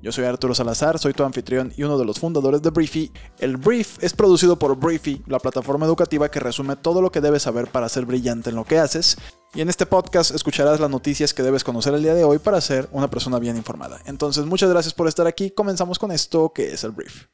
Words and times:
Yo 0.00 0.12
soy 0.12 0.26
Arturo 0.26 0.54
Salazar, 0.54 0.96
soy 1.00 1.12
tu 1.12 1.24
anfitrión 1.24 1.72
y 1.76 1.82
uno 1.82 1.98
de 1.98 2.04
los 2.04 2.20
fundadores 2.20 2.62
de 2.62 2.70
Briefy. 2.70 3.10
El 3.40 3.56
Brief 3.56 3.98
es 4.00 4.12
producido 4.12 4.56
por 4.56 4.76
Briefy, 4.76 5.24
la 5.26 5.40
plataforma 5.40 5.86
educativa 5.86 6.30
que 6.30 6.38
resume 6.38 6.76
todo 6.76 7.02
lo 7.02 7.10
que 7.10 7.20
debes 7.20 7.42
saber 7.42 7.66
para 7.66 7.88
ser 7.88 8.06
brillante 8.06 8.50
en 8.50 8.56
lo 8.56 8.64
que 8.64 8.78
haces. 8.78 9.18
Y 9.54 9.60
en 9.60 9.68
este 9.68 9.86
podcast 9.86 10.32
escucharás 10.32 10.78
las 10.78 10.90
noticias 10.90 11.34
que 11.34 11.42
debes 11.42 11.64
conocer 11.64 11.94
el 11.94 12.02
día 12.02 12.14
de 12.14 12.22
hoy 12.22 12.38
para 12.38 12.60
ser 12.60 12.88
una 12.92 13.10
persona 13.10 13.40
bien 13.40 13.56
informada. 13.56 13.98
Entonces, 14.06 14.44
muchas 14.44 14.70
gracias 14.70 14.94
por 14.94 15.08
estar 15.08 15.26
aquí. 15.26 15.50
Comenzamos 15.50 15.98
con 15.98 16.12
esto 16.12 16.52
que 16.54 16.72
es 16.72 16.84
el 16.84 16.92
Brief. 16.92 17.24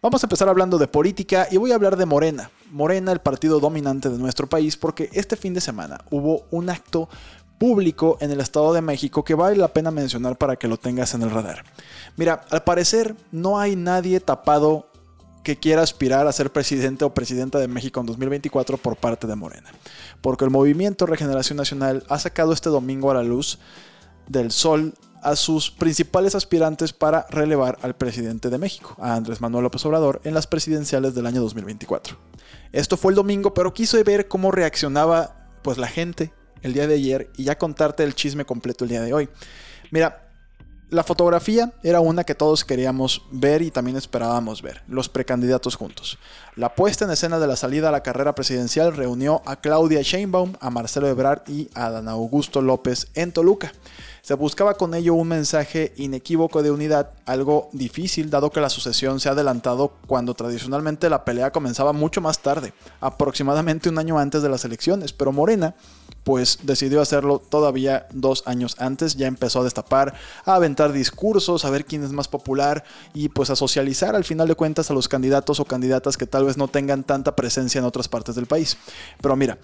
Vamos 0.00 0.22
a 0.22 0.26
empezar 0.26 0.48
hablando 0.48 0.78
de 0.78 0.86
política 0.86 1.48
y 1.50 1.56
voy 1.56 1.72
a 1.72 1.74
hablar 1.74 1.96
de 1.96 2.06
Morena. 2.06 2.50
Morena, 2.70 3.10
el 3.10 3.20
partido 3.20 3.58
dominante 3.58 4.10
de 4.10 4.18
nuestro 4.18 4.46
país, 4.48 4.76
porque 4.76 5.08
este 5.12 5.36
fin 5.36 5.54
de 5.54 5.60
semana 5.60 6.04
hubo 6.10 6.46
un 6.50 6.70
acto 6.70 7.08
público 7.64 8.18
en 8.20 8.30
el 8.30 8.40
Estado 8.40 8.74
de 8.74 8.82
México 8.82 9.24
que 9.24 9.34
vale 9.34 9.56
la 9.56 9.68
pena 9.68 9.90
mencionar 9.90 10.36
para 10.36 10.56
que 10.56 10.68
lo 10.68 10.76
tengas 10.76 11.14
en 11.14 11.22
el 11.22 11.30
radar. 11.30 11.64
Mira, 12.14 12.44
al 12.50 12.62
parecer 12.62 13.16
no 13.32 13.58
hay 13.58 13.74
nadie 13.74 14.20
tapado 14.20 14.90
que 15.42 15.56
quiera 15.56 15.80
aspirar 15.80 16.26
a 16.26 16.32
ser 16.32 16.52
presidente 16.52 17.06
o 17.06 17.14
presidenta 17.14 17.58
de 17.58 17.66
México 17.66 18.00
en 18.00 18.06
2024 18.06 18.76
por 18.76 18.96
parte 18.96 19.26
de 19.26 19.34
Morena. 19.34 19.72
Porque 20.20 20.44
el 20.44 20.50
movimiento 20.50 21.06
Regeneración 21.06 21.56
Nacional 21.56 22.04
ha 22.10 22.18
sacado 22.18 22.52
este 22.52 22.68
domingo 22.68 23.10
a 23.10 23.14
la 23.14 23.22
luz 23.22 23.58
del 24.28 24.50
sol 24.50 24.92
a 25.22 25.34
sus 25.34 25.70
principales 25.70 26.34
aspirantes 26.34 26.92
para 26.92 27.24
relevar 27.30 27.78
al 27.80 27.96
presidente 27.96 28.50
de 28.50 28.58
México, 28.58 28.94
a 28.98 29.14
Andrés 29.14 29.40
Manuel 29.40 29.64
López 29.64 29.86
Obrador, 29.86 30.20
en 30.24 30.34
las 30.34 30.46
presidenciales 30.46 31.14
del 31.14 31.24
año 31.24 31.40
2024. 31.40 32.14
Esto 32.72 32.98
fue 32.98 33.12
el 33.12 33.16
domingo, 33.16 33.54
pero 33.54 33.72
quise 33.72 34.02
ver 34.02 34.28
cómo 34.28 34.50
reaccionaba 34.50 35.48
pues 35.62 35.78
la 35.78 35.88
gente 35.88 36.30
el 36.64 36.72
día 36.72 36.88
de 36.88 36.94
ayer 36.94 37.30
y 37.36 37.44
ya 37.44 37.56
contarte 37.56 38.02
el 38.02 38.14
chisme 38.14 38.44
completo 38.44 38.84
el 38.84 38.90
día 38.90 39.02
de 39.02 39.12
hoy. 39.12 39.28
Mira, 39.92 40.24
la 40.90 41.02
fotografía 41.02 41.72
era 41.82 42.00
una 42.00 42.24
que 42.24 42.34
todos 42.34 42.64
queríamos 42.64 43.22
ver 43.30 43.62
y 43.62 43.70
también 43.70 43.96
esperábamos 43.96 44.62
ver, 44.62 44.82
los 44.86 45.08
precandidatos 45.08 45.74
juntos. 45.74 46.18
La 46.56 46.74
puesta 46.74 47.04
en 47.04 47.10
escena 47.10 47.38
de 47.38 47.46
la 47.46 47.56
salida 47.56 47.88
a 47.88 47.92
la 47.92 48.02
carrera 48.02 48.34
presidencial 48.34 48.94
reunió 48.94 49.42
a 49.44 49.56
Claudia 49.56 50.02
Sheinbaum, 50.02 50.54
a 50.60 50.70
Marcelo 50.70 51.08
Ebrard 51.08 51.42
y 51.48 51.68
a 51.74 51.90
Dan 51.90 52.08
Augusto 52.08 52.62
López 52.62 53.08
en 53.14 53.32
Toluca. 53.32 53.72
Se 54.22 54.34
buscaba 54.34 54.74
con 54.74 54.94
ello 54.94 55.14
un 55.14 55.28
mensaje 55.28 55.92
inequívoco 55.96 56.62
de 56.62 56.70
unidad, 56.70 57.10
algo 57.26 57.70
difícil 57.72 58.30
dado 58.30 58.50
que 58.50 58.60
la 58.60 58.70
sucesión 58.70 59.20
se 59.20 59.28
ha 59.28 59.32
adelantado 59.32 59.94
cuando 60.06 60.34
tradicionalmente 60.34 61.10
la 61.10 61.24
pelea 61.24 61.50
comenzaba 61.50 61.92
mucho 61.92 62.20
más 62.20 62.38
tarde, 62.38 62.72
aproximadamente 63.00 63.88
un 63.88 63.98
año 63.98 64.18
antes 64.18 64.42
de 64.42 64.48
las 64.48 64.64
elecciones, 64.64 65.12
pero 65.12 65.32
Morena 65.32 65.74
pues 66.24 66.58
decidió 66.62 67.00
hacerlo 67.00 67.38
todavía 67.38 68.06
dos 68.12 68.42
años 68.46 68.76
antes, 68.78 69.14
ya 69.16 69.26
empezó 69.26 69.60
a 69.60 69.64
destapar, 69.64 70.14
a 70.44 70.54
aventar 70.54 70.92
discursos, 70.92 71.64
a 71.64 71.70
ver 71.70 71.84
quién 71.84 72.02
es 72.02 72.12
más 72.12 72.28
popular 72.28 72.84
y 73.12 73.28
pues 73.28 73.50
a 73.50 73.56
socializar 73.56 74.16
al 74.16 74.24
final 74.24 74.48
de 74.48 74.54
cuentas 74.54 74.90
a 74.90 74.94
los 74.94 75.06
candidatos 75.06 75.60
o 75.60 75.66
candidatas 75.66 76.16
que 76.16 76.26
tal 76.26 76.46
vez 76.46 76.56
no 76.56 76.68
tengan 76.68 77.04
tanta 77.04 77.36
presencia 77.36 77.78
en 77.78 77.84
otras 77.84 78.08
partes 78.08 78.34
del 78.34 78.46
país. 78.46 78.78
Pero 79.20 79.36
mira, 79.36 79.58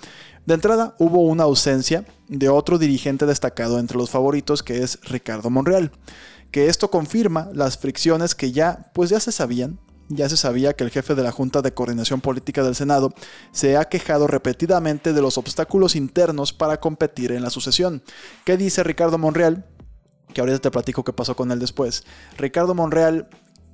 de 0.44 0.55
entrada 0.55 0.94
hubo 0.98 1.22
una 1.22 1.44
ausencia 1.44 2.05
de 2.28 2.48
otro 2.50 2.78
dirigente 2.78 3.27
destacado 3.27 3.78
entre 3.78 3.97
los 3.97 4.11
favoritos 4.11 4.62
que 4.62 4.83
es 4.83 5.00
Ricardo 5.02 5.48
Monreal, 5.48 5.90
que 6.51 6.68
esto 6.68 6.90
confirma 6.90 7.48
las 7.55 7.79
fricciones 7.79 8.35
que 8.35 8.52
ya 8.52 8.90
pues 8.92 9.08
ya 9.08 9.18
se 9.18 9.33
sabían 9.33 9.79
ya 10.11 10.29
se 10.29 10.37
sabía 10.37 10.75
que 10.75 10.85
el 10.85 10.91
jefe 10.91 11.15
de 11.15 11.23
la 11.23 11.31
Junta 11.31 11.63
de 11.63 11.73
Coordinación 11.73 12.21
Política 12.21 12.65
del 12.65 12.75
Senado 12.75 13.15
se 13.53 13.77
ha 13.77 13.87
quejado 13.87 14.27
repetidamente 14.27 15.13
de 15.13 15.23
los 15.23 15.39
obstáculos 15.39 15.95
internos 15.95 16.53
para 16.53 16.81
competir 16.81 17.31
en 17.33 17.43
la 17.43 17.51
sucesión. 17.51 18.03
¿Qué 18.45 18.57
dice 18.57 18.83
Ricardo 18.83 19.19
Monreal? 19.19 19.67
Que 20.35 20.41
ahorita 20.41 20.59
te 20.59 20.71
platico 20.71 21.05
qué 21.05 21.13
pasó 21.13 21.37
con 21.37 21.53
él 21.53 21.61
después. 21.61 22.05
Ricardo 22.37 22.75
Monreal 22.75 23.29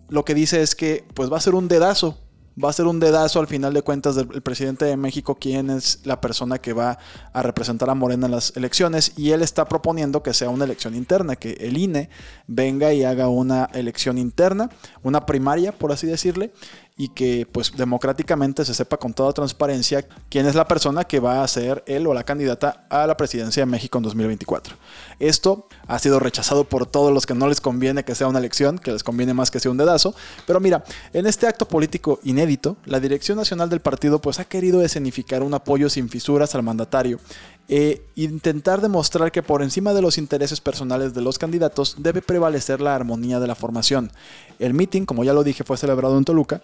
lo 0.08 0.24
que 0.24 0.34
dice 0.34 0.62
es 0.62 0.74
que 0.74 1.04
pues 1.14 1.32
va 1.32 1.38
a 1.38 1.40
ser 1.40 1.54
un 1.54 1.68
dedazo 1.68 2.18
va 2.62 2.70
a 2.70 2.72
ser 2.72 2.86
un 2.86 3.00
dedazo 3.00 3.40
al 3.40 3.46
final 3.46 3.74
de 3.74 3.82
cuentas 3.82 4.14
del 4.14 4.42
presidente 4.42 4.84
de 4.84 4.96
México, 4.96 5.34
quien 5.34 5.70
es 5.70 6.00
la 6.04 6.20
persona 6.20 6.58
que 6.58 6.72
va 6.72 6.98
a 7.32 7.42
representar 7.42 7.90
a 7.90 7.94
Morena 7.94 8.26
en 8.26 8.32
las 8.32 8.56
elecciones, 8.56 9.12
y 9.16 9.32
él 9.32 9.42
está 9.42 9.66
proponiendo 9.66 10.22
que 10.22 10.32
sea 10.32 10.48
una 10.48 10.64
elección 10.64 10.94
interna, 10.94 11.36
que 11.36 11.52
el 11.60 11.76
INE 11.76 12.08
venga 12.46 12.92
y 12.92 13.04
haga 13.04 13.28
una 13.28 13.66
elección 13.74 14.18
interna, 14.18 14.70
una 15.02 15.26
primaria, 15.26 15.72
por 15.72 15.92
así 15.92 16.06
decirle, 16.06 16.52
y 16.98 17.08
que 17.08 17.46
pues 17.50 17.76
democráticamente 17.76 18.64
se 18.64 18.72
sepa 18.72 18.96
con 18.96 19.12
toda 19.12 19.34
transparencia 19.34 20.06
quién 20.30 20.46
es 20.46 20.54
la 20.54 20.66
persona 20.66 21.04
que 21.04 21.20
va 21.20 21.42
a 21.42 21.48
ser 21.48 21.84
él 21.86 22.06
o 22.06 22.14
la 22.14 22.24
candidata 22.24 22.86
a 22.88 23.06
la 23.06 23.18
presidencia 23.18 23.60
de 23.60 23.66
México 23.66 23.98
en 23.98 24.04
2024. 24.04 24.74
Esto 25.18 25.68
ha 25.86 25.98
sido 25.98 26.20
rechazado 26.20 26.64
por 26.64 26.86
todos 26.86 27.12
los 27.12 27.26
que 27.26 27.34
no 27.34 27.48
les 27.48 27.60
conviene 27.60 28.04
que 28.04 28.14
sea 28.14 28.28
una 28.28 28.38
elección, 28.38 28.78
que 28.78 28.92
les 28.92 29.04
conviene 29.04 29.34
más 29.34 29.50
que 29.50 29.60
sea 29.60 29.70
un 29.70 29.76
dedazo, 29.76 30.14
pero 30.46 30.58
mira, 30.58 30.84
en 31.12 31.26
este 31.26 31.46
acto 31.46 31.68
político 31.68 32.18
inédito, 32.24 32.78
la 32.86 32.98
Dirección 32.98 33.36
Nacional 33.36 33.68
del 33.68 33.80
partido 33.80 34.20
pues 34.20 34.40
ha 34.40 34.46
querido 34.46 34.80
escenificar 34.82 35.42
un 35.42 35.52
apoyo 35.52 35.90
sin 35.90 36.08
fisuras 36.08 36.54
al 36.54 36.62
mandatario 36.62 37.20
e 37.68 38.02
intentar 38.14 38.80
demostrar 38.80 39.32
que 39.32 39.42
por 39.42 39.62
encima 39.62 39.92
de 39.92 40.00
los 40.00 40.18
intereses 40.18 40.60
personales 40.60 41.14
de 41.14 41.20
los 41.20 41.38
candidatos 41.38 41.96
debe 41.98 42.22
prevalecer 42.22 42.80
la 42.80 42.94
armonía 42.94 43.40
de 43.40 43.48
la 43.48 43.56
formación. 43.56 44.12
El 44.58 44.72
meeting, 44.72 45.04
como 45.04 45.24
ya 45.24 45.32
lo 45.32 45.42
dije, 45.42 45.64
fue 45.64 45.76
celebrado 45.76 46.16
en 46.16 46.24
Toluca 46.24 46.62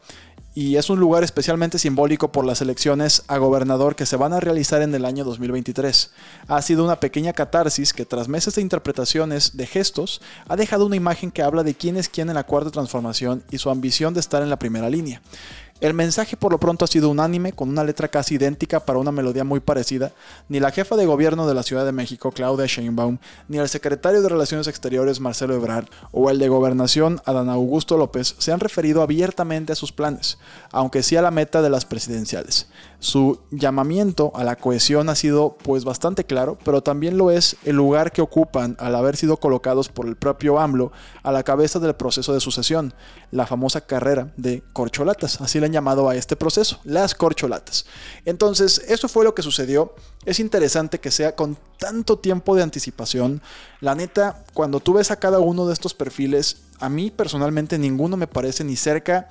y 0.55 0.77
es 0.77 0.91
un 0.91 1.01
lugar 1.01 1.25
especialmente 1.25 1.79
simbólico 1.79 2.31
por 2.31 2.45
las 2.45 2.61
elecciones 2.61 3.23
a 3.27 3.39
gobernador 3.39 3.97
que 3.97 4.05
se 4.05 4.17
van 4.17 4.35
a 4.35 4.41
realizar 4.41 4.83
en 4.83 4.95
el 4.95 5.07
año 5.07 5.25
2023. 5.25 6.11
Ha 6.47 6.63
sido 6.63 6.85
una 6.85 7.01
pequeña 7.01 7.33
catarsis 7.33 7.95
que 7.95 8.05
tras 8.05 8.29
meses 8.29 8.55
de 8.55 8.63
interpretaciones 8.63 9.57
de 9.57 9.67
gestos 9.67 10.21
ha 10.47 10.57
dejado 10.57 10.85
una 10.85 10.97
imagen 10.97 11.31
que 11.31 11.43
habla 11.43 11.63
de 11.63 11.75
quién 11.75 11.97
es 11.97 12.09
quién 12.09 12.29
en 12.29 12.35
la 12.35 12.45
cuarta 12.45 12.71
transformación 12.71 13.43
y 13.51 13.59
su 13.59 13.71
ambición 13.71 14.13
de 14.13 14.21
estar 14.21 14.43
en 14.43 14.51
la 14.51 14.59
primera 14.59 14.91
línea. 14.91 15.23
El 15.83 15.95
mensaje 15.95 16.37
por 16.37 16.53
lo 16.53 16.61
pronto 16.61 16.85
ha 16.85 16.89
sido 16.89 17.09
unánime, 17.11 17.55
con 17.55 17.69
una 17.69 17.83
letra 17.83 18.07
casi 18.07 18.37
idéntica 18.37 18.79
para 18.79 19.01
una 19.01 19.11
melodía 19.11 19.43
muy 19.43 19.59
parecida. 19.59 20.13
Ni 20.49 20.61
la 20.61 20.71
jefa 20.71 20.95
de 20.95 21.07
gobierno 21.07 21.49
de 21.49 21.55
la 21.55 21.65
Ciudad 21.65 21.85
de 21.85 21.91
México, 21.91 22.31
Claudia 22.31 22.67
Sheinbaum, 22.67 23.19
ni 23.49 23.59
el 23.59 23.69
secretario 23.69 24.23
de 24.23 24.29
Relaciones 24.29 24.69
Exteriores, 24.69 25.19
Marcelo 25.19 25.57
Ebrard, 25.57 25.89
o 26.13 26.31
el 26.31 26.39
de 26.39 26.49
Gobernación, 26.49 27.21
Adán 27.25 27.49
Augusto 27.49 27.97
López, 27.97 28.37
se 28.39 28.53
han 28.53 28.61
referido 28.61 29.03
abiertamente 29.03 29.73
a 29.73 29.75
sus 29.75 29.91
planes, 29.91 30.39
aunque 30.71 31.03
sí 31.03 31.17
a 31.17 31.23
la 31.23 31.33
meta 31.33 31.63
de 31.63 31.71
las 31.71 31.85
presidenciales. 31.85 32.69
Su 33.03 33.41
llamamiento 33.51 34.31
a 34.37 34.45
la 34.45 34.55
cohesión 34.55 35.09
ha 35.09 35.17
sido 35.17 35.57
pues 35.65 35.83
bastante 35.83 36.23
claro, 36.23 36.57
pero 36.65 36.85
también 36.85 37.19
lo 37.19 37.33
es 37.33 37.57
el 37.65 37.75
lugar 37.75 38.13
que 38.13 38.23
ocupan 38.23 38.77
al 38.79 38.95
haber 38.95 39.17
sido 39.17 39.39
colocados 39.39 39.89
por 39.89 40.07
el 40.07 40.15
propio 40.15 40.61
AMLO 40.61 40.93
a 41.25 41.33
la 41.33 41.43
cabeza 41.43 41.81
del 41.81 41.97
proceso 41.97 42.33
de 42.33 42.39
sucesión, 42.39 42.95
la 43.33 43.45
famosa 43.45 43.81
carrera 43.81 44.33
de 44.37 44.63
corcholatas, 44.73 45.41
así 45.41 45.59
le 45.59 45.67
han 45.67 45.73
llamado 45.73 46.09
a 46.09 46.15
este 46.15 46.37
proceso, 46.37 46.79
las 46.85 47.17
corcholatas. 47.17 47.87
Entonces, 48.25 48.79
eso 48.87 49.09
fue 49.09 49.25
lo 49.25 49.35
que 49.35 49.43
sucedió. 49.43 49.97
Es 50.25 50.39
interesante 50.39 51.01
que 51.01 51.11
sea 51.11 51.35
con 51.35 51.59
tanto 51.81 52.21
tiempo 52.21 52.55
de 52.55 52.63
anticipación. 52.63 53.43
La 53.81 53.97
neta, 53.97 54.45
cuando 54.55 54.79
tú 54.79 54.93
ves 54.93 55.11
a 55.11 55.19
cada 55.19 55.41
uno 55.41 55.67
de 55.67 55.73
estos 55.73 55.93
perfiles, 55.93 56.59
a 56.79 56.89
mí 56.89 57.11
personalmente 57.11 57.79
ninguno 57.79 58.17
me 58.17 58.29
parece 58.29 58.63
ni 58.63 58.77
cerca 58.77 59.29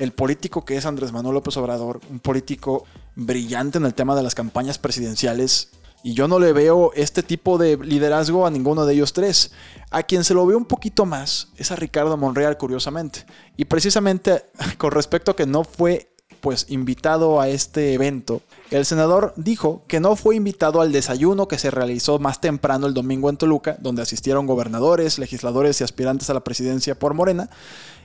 el 0.00 0.12
político 0.12 0.64
que 0.64 0.78
es 0.78 0.86
Andrés 0.86 1.12
Manuel 1.12 1.34
López 1.34 1.56
Obrador, 1.58 2.00
un 2.10 2.20
político 2.20 2.84
brillante 3.16 3.76
en 3.76 3.84
el 3.84 3.92
tema 3.92 4.16
de 4.16 4.22
las 4.22 4.34
campañas 4.34 4.78
presidenciales. 4.78 5.72
Y 6.02 6.14
yo 6.14 6.26
no 6.26 6.38
le 6.38 6.54
veo 6.54 6.92
este 6.94 7.22
tipo 7.22 7.58
de 7.58 7.76
liderazgo 7.76 8.46
a 8.46 8.50
ninguno 8.50 8.86
de 8.86 8.94
ellos 8.94 9.12
tres. 9.12 9.52
A 9.90 10.02
quien 10.02 10.24
se 10.24 10.32
lo 10.32 10.46
ve 10.46 10.56
un 10.56 10.64
poquito 10.64 11.04
más 11.04 11.48
es 11.58 11.70
a 11.70 11.76
Ricardo 11.76 12.16
Monreal, 12.16 12.56
curiosamente. 12.56 13.26
Y 13.58 13.66
precisamente 13.66 14.46
con 14.78 14.90
respecto 14.90 15.32
a 15.32 15.36
que 15.36 15.44
no 15.44 15.64
fue 15.64 16.08
pues 16.40 16.64
invitado 16.70 17.38
a 17.38 17.50
este 17.50 17.92
evento, 17.92 18.40
el 18.70 18.86
senador 18.86 19.34
dijo 19.36 19.82
que 19.86 20.00
no 20.00 20.16
fue 20.16 20.36
invitado 20.36 20.80
al 20.80 20.92
desayuno 20.92 21.46
que 21.46 21.58
se 21.58 21.70
realizó 21.70 22.18
más 22.18 22.40
temprano 22.40 22.86
el 22.86 22.94
domingo 22.94 23.28
en 23.28 23.36
Toluca, 23.36 23.76
donde 23.80 24.00
asistieron 24.00 24.46
gobernadores, 24.46 25.18
legisladores 25.18 25.78
y 25.78 25.84
aspirantes 25.84 26.30
a 26.30 26.34
la 26.34 26.40
presidencia 26.40 26.98
por 26.98 27.12
Morena, 27.12 27.50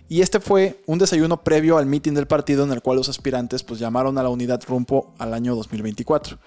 y 0.08 0.22
este 0.22 0.40
fue 0.40 0.82
un 0.86 1.00
desayuno 1.00 1.44
previo 1.44 1.78
al 1.78 1.88
meeting 1.88 2.14
del 2.14 2.28
partido 2.28 2.64
en 2.64 2.72
el 2.72 2.82
cual 2.82 2.98
los 2.98 3.10
aspirantes 3.10 3.64
pues 3.64 3.80
llamaron 3.80 4.18
a 4.18 4.24
la 4.24 4.30
unidad 4.30 4.62
rumbo 4.68 5.14
al 5.18 5.34
año 5.34 5.56
2024. 5.56 6.38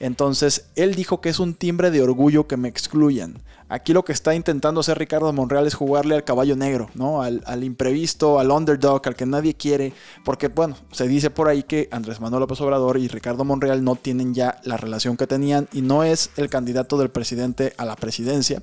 Entonces, 0.00 0.66
él 0.76 0.94
dijo 0.94 1.20
que 1.22 1.30
es 1.30 1.38
un 1.38 1.54
timbre 1.54 1.90
de 1.90 2.02
orgullo 2.02 2.46
que 2.46 2.58
me 2.58 2.68
excluyan. 2.68 3.38
Aquí 3.68 3.92
lo 3.92 4.04
que 4.04 4.12
está 4.12 4.32
intentando 4.32 4.80
hacer 4.80 4.96
Ricardo 4.96 5.32
Monreal 5.32 5.66
es 5.66 5.74
jugarle 5.74 6.14
al 6.14 6.22
caballo 6.22 6.54
negro, 6.54 6.88
¿no? 6.94 7.22
Al, 7.22 7.64
imprevisto, 7.64 8.38
al 8.38 8.52
underdog, 8.52 9.02
al 9.04 9.16
que 9.16 9.26
nadie 9.26 9.54
quiere. 9.54 9.92
Porque, 10.24 10.46
bueno, 10.46 10.76
se 10.92 11.08
dice 11.08 11.30
por 11.30 11.48
ahí 11.48 11.64
que 11.64 11.88
Andrés 11.90 12.20
Manuel 12.20 12.42
López 12.42 12.60
Obrador 12.60 12.96
y 12.96 13.08
Ricardo 13.08 13.44
Monreal 13.44 13.82
no 13.82 13.96
tienen 13.96 14.34
ya 14.34 14.60
la 14.62 14.76
relación 14.76 15.16
que 15.16 15.26
tenían 15.26 15.66
y 15.72 15.82
no 15.82 16.04
es 16.04 16.30
el 16.36 16.48
candidato 16.48 16.96
del 16.96 17.10
presidente 17.10 17.74
a 17.76 17.84
la 17.84 17.96
presidencia. 17.96 18.62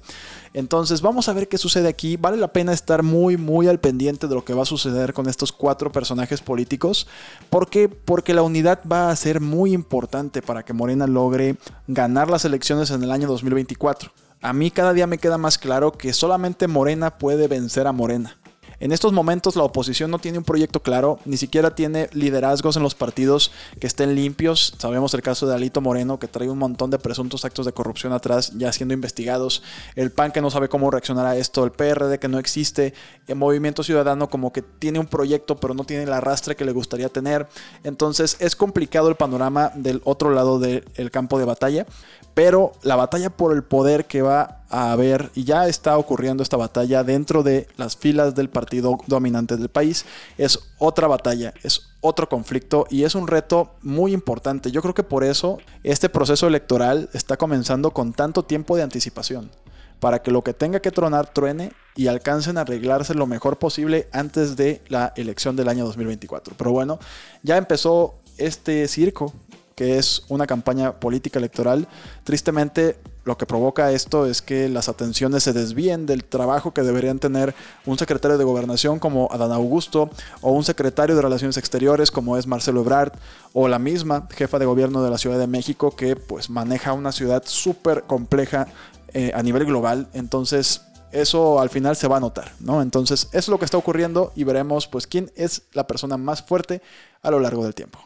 Entonces, 0.54 1.02
vamos 1.02 1.28
a 1.28 1.34
ver 1.34 1.50
qué 1.50 1.58
sucede 1.58 1.90
aquí. 1.90 2.16
Vale 2.16 2.38
la 2.38 2.54
pena 2.54 2.72
estar 2.72 3.04
muy, 3.04 3.36
muy 3.36 3.68
al 3.68 3.82
pendiente 3.82 4.30
de 4.30 4.36
lo 4.36 4.46
que 4.46 4.54
va 4.54 4.62
a 4.62 4.66
suceder 4.66 5.14
con 5.14 5.28
estos 5.28 5.52
cuatro 5.52 5.92
personajes 5.92 6.40
políticos. 6.40 7.08
¿Por 7.50 7.70
qué? 7.70 7.90
Porque 7.90 8.34
la 8.34 8.42
unidad 8.42 8.80
va 8.90 9.10
a 9.10 9.16
ser 9.18 9.42
muy 9.42 9.74
importante 9.74 10.42
para 10.42 10.64
que 10.64 10.72
Morena 10.72 11.08
logre 11.08 11.58
ganar 11.88 12.30
las 12.30 12.46
elecciones 12.46 12.90
en 12.92 13.04
el 13.04 13.12
año 13.12 13.28
2024 13.28 14.24
a 14.44 14.52
mí 14.52 14.72
cada 14.72 14.92
día 14.92 15.08
me 15.08 15.18
queda 15.18 15.38
más 15.38 15.58
claro 15.58 15.94
que 15.94 16.12
solamente 16.12 16.68
Morena 16.68 17.18
puede 17.18 17.48
vencer 17.48 17.88
a 17.88 17.94
Morena. 17.94 18.38
En 18.82 18.92
estos 18.92 19.14
momentos 19.14 19.56
la 19.56 19.64
oposición 19.64 20.12
no 20.12 20.20
tiene 20.20 20.40
un 20.40 20.44
proyecto 20.44 20.82
claro, 20.82 21.18
ni 21.24 21.38
siquiera 21.38 21.74
tiene 21.74 22.10
liderazgos 22.12 22.76
en 22.76 22.84
los 22.84 22.96
partidos 22.96 23.54
que 23.80 23.88
estén 23.88 24.14
limpios. 24.14 24.74
Sabemos 24.78 25.14
el 25.14 25.22
caso 25.22 25.48
de 25.48 25.56
Alito 25.56 25.80
Moreno, 25.80 26.20
que 26.20 26.28
trae 26.28 26.50
un 26.50 26.58
montón 26.58 26.90
de 26.90 27.00
presuntos 27.00 27.46
actos 27.46 27.66
de 27.66 27.72
corrupción 27.72 28.12
atrás 28.12 28.52
ya 28.58 28.74
siendo 28.74 28.94
investigados. 28.94 29.64
El 29.96 30.12
PAN 30.12 30.34
que 30.34 30.42
no 30.42 30.50
sabe 30.50 30.68
cómo 30.68 30.92
reaccionar 30.92 31.26
a 31.26 31.38
esto, 31.38 31.64
el 31.64 31.72
PRD 31.72 32.20
que 32.20 32.28
no 32.28 32.40
existe, 32.40 32.94
el 33.28 33.38
Movimiento 33.38 33.84
Ciudadano 33.84 34.30
como 34.30 34.52
que 34.52 34.62
tiene 34.62 35.00
un 35.00 35.08
proyecto 35.08 35.56
pero 35.56 35.74
no 35.74 35.86
tiene 35.86 36.04
el 36.04 36.12
arrastre 36.12 36.58
que 36.58 36.66
le 36.66 36.74
gustaría 36.74 37.08
tener. 37.08 37.48
Entonces 37.86 38.36
es 38.42 38.58
complicado 38.58 39.08
el 39.08 39.16
panorama 39.16 39.72
del 39.76 40.02
otro 40.04 40.32
lado 40.32 40.60
del 40.60 41.10
campo 41.10 41.40
de 41.40 41.46
batalla. 41.46 41.86
Pero 42.34 42.72
la 42.82 42.96
batalla 42.96 43.30
por 43.30 43.54
el 43.54 43.64
poder 43.64 44.06
que 44.06 44.22
va 44.22 44.64
a 44.70 44.92
haber, 44.92 45.30
y 45.36 45.44
ya 45.44 45.68
está 45.68 45.98
ocurriendo 45.98 46.42
esta 46.42 46.58
batalla 46.58 47.04
dentro 47.04 47.44
de 47.44 47.68
las 47.78 47.96
filas 47.96 48.34
del 48.34 48.50
partido 48.50 48.98
dominante 49.06 49.56
del 49.56 49.70
país, 49.70 50.06
es 50.38 50.60
otra 50.80 51.08
batalla, 51.08 51.54
es 51.62 51.90
otro 52.02 52.28
conflicto 52.28 52.88
y 52.90 53.04
es 53.04 53.14
un 53.14 53.28
reto 53.28 53.72
muy 53.84 54.14
importante. 54.14 54.72
Yo 54.72 54.82
creo 54.82 54.96
que 54.96 55.04
por 55.04 55.24
eso 55.24 55.60
este 55.84 56.10
proceso 56.10 56.48
electoral 56.48 57.10
está 57.14 57.38
comenzando 57.38 57.92
con 57.92 58.14
tanto 58.14 58.44
tiempo 58.44 58.76
de 58.76 58.84
anticipación, 58.84 59.52
para 60.00 60.22
que 60.22 60.32
lo 60.32 60.44
que 60.44 60.54
tenga 60.54 60.82
que 60.82 60.92
tronar 60.92 61.32
truene 61.32 61.72
y 61.96 62.08
alcancen 62.08 62.58
a 62.58 62.62
arreglarse 62.62 63.14
lo 63.14 63.28
mejor 63.28 63.58
posible 63.58 64.10
antes 64.12 64.56
de 64.56 64.82
la 64.90 65.14
elección 65.16 65.56
del 65.56 65.70
año 65.70 65.86
2024. 65.86 66.56
Pero 66.58 66.72
bueno, 66.72 67.00
ya 67.44 67.58
empezó 67.58 68.16
este 68.38 68.88
circo 68.88 69.32
que 69.76 69.98
es 69.98 70.24
una 70.30 70.48
campaña 70.48 71.00
política 71.00 71.40
electoral. 71.40 71.88
Tristemente, 72.24 72.98
lo 73.26 73.38
que 73.38 73.46
provoca 73.46 73.92
esto 73.92 74.26
es 74.26 74.42
que 74.42 74.68
las 74.68 74.90
atenciones 74.90 75.44
se 75.44 75.54
desvíen 75.54 76.06
del 76.06 76.26
trabajo 76.26 76.74
que 76.74 76.82
deberían 76.82 77.20
tener 77.20 77.56
un 77.86 77.98
secretario 77.98 78.38
de 78.38 78.44
gobernación 78.44 79.00
como 79.00 79.30
Adán 79.32 79.52
Augusto 79.52 80.10
o 80.42 80.52
un 80.52 80.64
secretario 80.64 81.16
de 81.16 81.22
Relaciones 81.22 81.58
Exteriores 81.58 82.12
como 82.12 82.38
es 82.38 82.48
Marcelo 82.48 82.82
Ebrard 82.82 83.14
o 83.54 83.68
la 83.68 83.80
misma 83.80 84.28
jefa 84.30 84.60
de 84.60 84.66
gobierno 84.66 85.04
de 85.04 85.10
la 85.10 85.18
Ciudad 85.18 85.40
de 85.40 85.48
México 85.48 85.96
que 85.96 86.16
pues 86.16 86.50
maneja 86.50 86.94
una 86.94 87.12
ciudad 87.12 87.44
súper 87.46 88.04
compleja 88.04 88.68
eh, 89.14 89.32
a 89.34 89.42
nivel 89.42 89.66
global. 89.66 90.10
Entonces 90.14 90.82
eso 91.14 91.62
al 91.62 91.70
final 91.70 91.96
se 91.96 92.08
va 92.08 92.18
a 92.18 92.20
notar, 92.20 92.52
¿no? 92.60 92.82
Entonces 92.82 93.30
es 93.32 93.48
lo 93.48 93.58
que 93.60 93.66
está 93.66 93.78
ocurriendo 93.78 94.34
y 94.36 94.44
veremos 94.44 94.88
pues 94.88 95.08
quién 95.08 95.32
es 95.36 95.64
la 95.72 95.88
persona 95.88 96.18
más 96.18 96.42
fuerte 96.42 96.82
a 97.22 97.32
lo 97.32 97.40
largo 97.40 97.64
del 97.64 97.76
tiempo. 97.76 98.00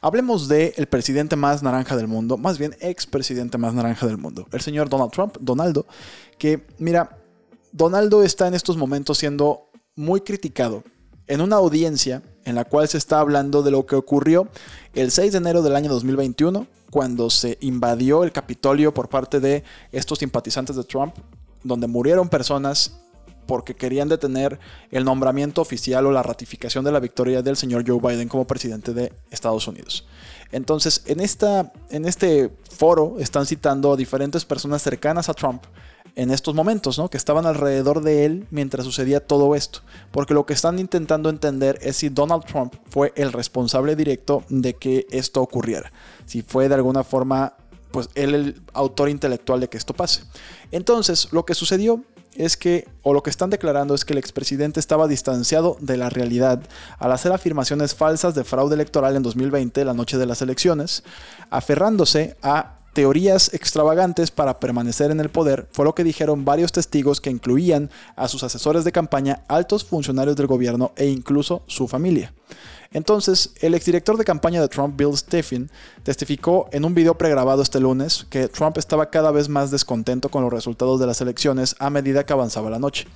Hablemos 0.00 0.48
del 0.48 0.72
el 0.76 0.86
presidente 0.86 1.36
más 1.36 1.62
naranja 1.62 1.96
del 1.96 2.08
mundo, 2.08 2.36
más 2.36 2.58
bien 2.58 2.76
expresidente 2.80 3.58
más 3.58 3.74
naranja 3.74 4.06
del 4.06 4.18
mundo, 4.18 4.46
el 4.52 4.60
señor 4.60 4.88
Donald 4.88 5.12
Trump, 5.12 5.36
Donaldo, 5.40 5.86
que 6.38 6.66
mira, 6.78 7.18
Donaldo 7.72 8.22
está 8.22 8.48
en 8.48 8.54
estos 8.54 8.76
momentos 8.76 9.18
siendo 9.18 9.70
muy 9.94 10.20
criticado 10.20 10.84
en 11.26 11.40
una 11.40 11.56
audiencia 11.56 12.22
en 12.44 12.54
la 12.54 12.64
cual 12.64 12.88
se 12.88 12.98
está 12.98 13.20
hablando 13.20 13.62
de 13.62 13.70
lo 13.70 13.86
que 13.86 13.96
ocurrió 13.96 14.48
el 14.94 15.10
6 15.10 15.32
de 15.32 15.38
enero 15.38 15.62
del 15.62 15.76
año 15.76 15.90
2021, 15.90 16.66
cuando 16.90 17.30
se 17.30 17.56
invadió 17.60 18.24
el 18.24 18.32
Capitolio 18.32 18.92
por 18.92 19.08
parte 19.08 19.40
de 19.40 19.64
estos 19.92 20.18
simpatizantes 20.18 20.76
de 20.76 20.84
Trump, 20.84 21.14
donde 21.62 21.86
murieron 21.86 22.28
personas 22.28 23.00
porque 23.46 23.74
querían 23.74 24.08
detener 24.08 24.58
el 24.90 25.04
nombramiento 25.04 25.60
oficial 25.60 26.06
o 26.06 26.12
la 26.12 26.22
ratificación 26.22 26.84
de 26.84 26.92
la 26.92 27.00
victoria 27.00 27.42
del 27.42 27.56
señor 27.56 27.84
Joe 27.86 28.00
Biden 28.00 28.28
como 28.28 28.46
presidente 28.46 28.94
de 28.94 29.12
Estados 29.30 29.66
Unidos. 29.66 30.06
Entonces, 30.52 31.02
en, 31.06 31.20
esta, 31.20 31.72
en 31.90 32.04
este 32.04 32.50
foro 32.70 33.16
están 33.18 33.46
citando 33.46 33.92
a 33.92 33.96
diferentes 33.96 34.44
personas 34.44 34.82
cercanas 34.82 35.28
a 35.28 35.34
Trump 35.34 35.64
en 36.14 36.30
estos 36.30 36.54
momentos, 36.54 36.98
¿no? 36.98 37.08
Que 37.08 37.16
estaban 37.16 37.46
alrededor 37.46 38.02
de 38.02 38.24
él 38.24 38.46
mientras 38.50 38.84
sucedía 38.84 39.26
todo 39.26 39.54
esto. 39.54 39.80
Porque 40.10 40.34
lo 40.34 40.44
que 40.44 40.52
están 40.52 40.78
intentando 40.78 41.30
entender 41.30 41.78
es 41.80 41.96
si 41.96 42.10
Donald 42.10 42.44
Trump 42.44 42.74
fue 42.90 43.12
el 43.16 43.32
responsable 43.32 43.96
directo 43.96 44.44
de 44.48 44.74
que 44.74 45.06
esto 45.10 45.40
ocurriera. 45.40 45.92
Si 46.26 46.42
fue 46.42 46.68
de 46.68 46.74
alguna 46.74 47.02
forma, 47.02 47.54
pues 47.90 48.08
él 48.14 48.34
el 48.34 48.62
autor 48.74 49.08
intelectual 49.08 49.60
de 49.60 49.68
que 49.68 49.78
esto 49.78 49.94
pase. 49.94 50.24
Entonces, 50.70 51.28
lo 51.32 51.46
que 51.46 51.54
sucedió 51.54 52.04
es 52.34 52.56
que, 52.56 52.88
o 53.02 53.12
lo 53.12 53.22
que 53.22 53.30
están 53.30 53.50
declarando 53.50 53.94
es 53.94 54.04
que 54.04 54.12
el 54.12 54.18
expresidente 54.18 54.80
estaba 54.80 55.08
distanciado 55.08 55.76
de 55.80 55.96
la 55.96 56.10
realidad 56.10 56.62
al 56.98 57.12
hacer 57.12 57.32
afirmaciones 57.32 57.94
falsas 57.94 58.34
de 58.34 58.44
fraude 58.44 58.74
electoral 58.74 59.16
en 59.16 59.22
2020, 59.22 59.84
la 59.84 59.94
noche 59.94 60.18
de 60.18 60.26
las 60.26 60.42
elecciones, 60.42 61.02
aferrándose 61.50 62.36
a 62.42 62.78
teorías 62.92 63.54
extravagantes 63.54 64.30
para 64.30 64.60
permanecer 64.60 65.10
en 65.10 65.20
el 65.20 65.30
poder, 65.30 65.66
fue 65.72 65.84
lo 65.84 65.94
que 65.94 66.04
dijeron 66.04 66.44
varios 66.44 66.72
testigos 66.72 67.20
que 67.20 67.30
incluían 67.30 67.90
a 68.16 68.28
sus 68.28 68.42
asesores 68.42 68.84
de 68.84 68.92
campaña, 68.92 69.44
altos 69.48 69.84
funcionarios 69.84 70.36
del 70.36 70.46
gobierno 70.46 70.92
e 70.96 71.06
incluso 71.06 71.62
su 71.66 71.88
familia. 71.88 72.32
Entonces, 72.92 73.50
el 73.60 73.74
exdirector 73.74 74.16
de 74.16 74.24
campaña 74.24 74.60
de 74.60 74.68
Trump, 74.68 74.96
Bill 74.96 75.16
Stephen, 75.16 75.70
testificó 76.02 76.68
en 76.72 76.84
un 76.84 76.94
video 76.94 77.16
pregrabado 77.16 77.62
este 77.62 77.80
lunes 77.80 78.26
que 78.28 78.48
Trump 78.48 78.76
estaba 78.76 79.08
cada 79.10 79.30
vez 79.30 79.48
más 79.48 79.70
descontento 79.70 80.28
con 80.28 80.42
los 80.42 80.52
resultados 80.52 81.00
de 81.00 81.06
las 81.06 81.20
elecciones 81.20 81.74
a 81.78 81.90
medida 81.90 82.24
que 82.26 82.32
avanzaba 82.32 82.70
la 82.70 82.78
noche. 82.78 83.06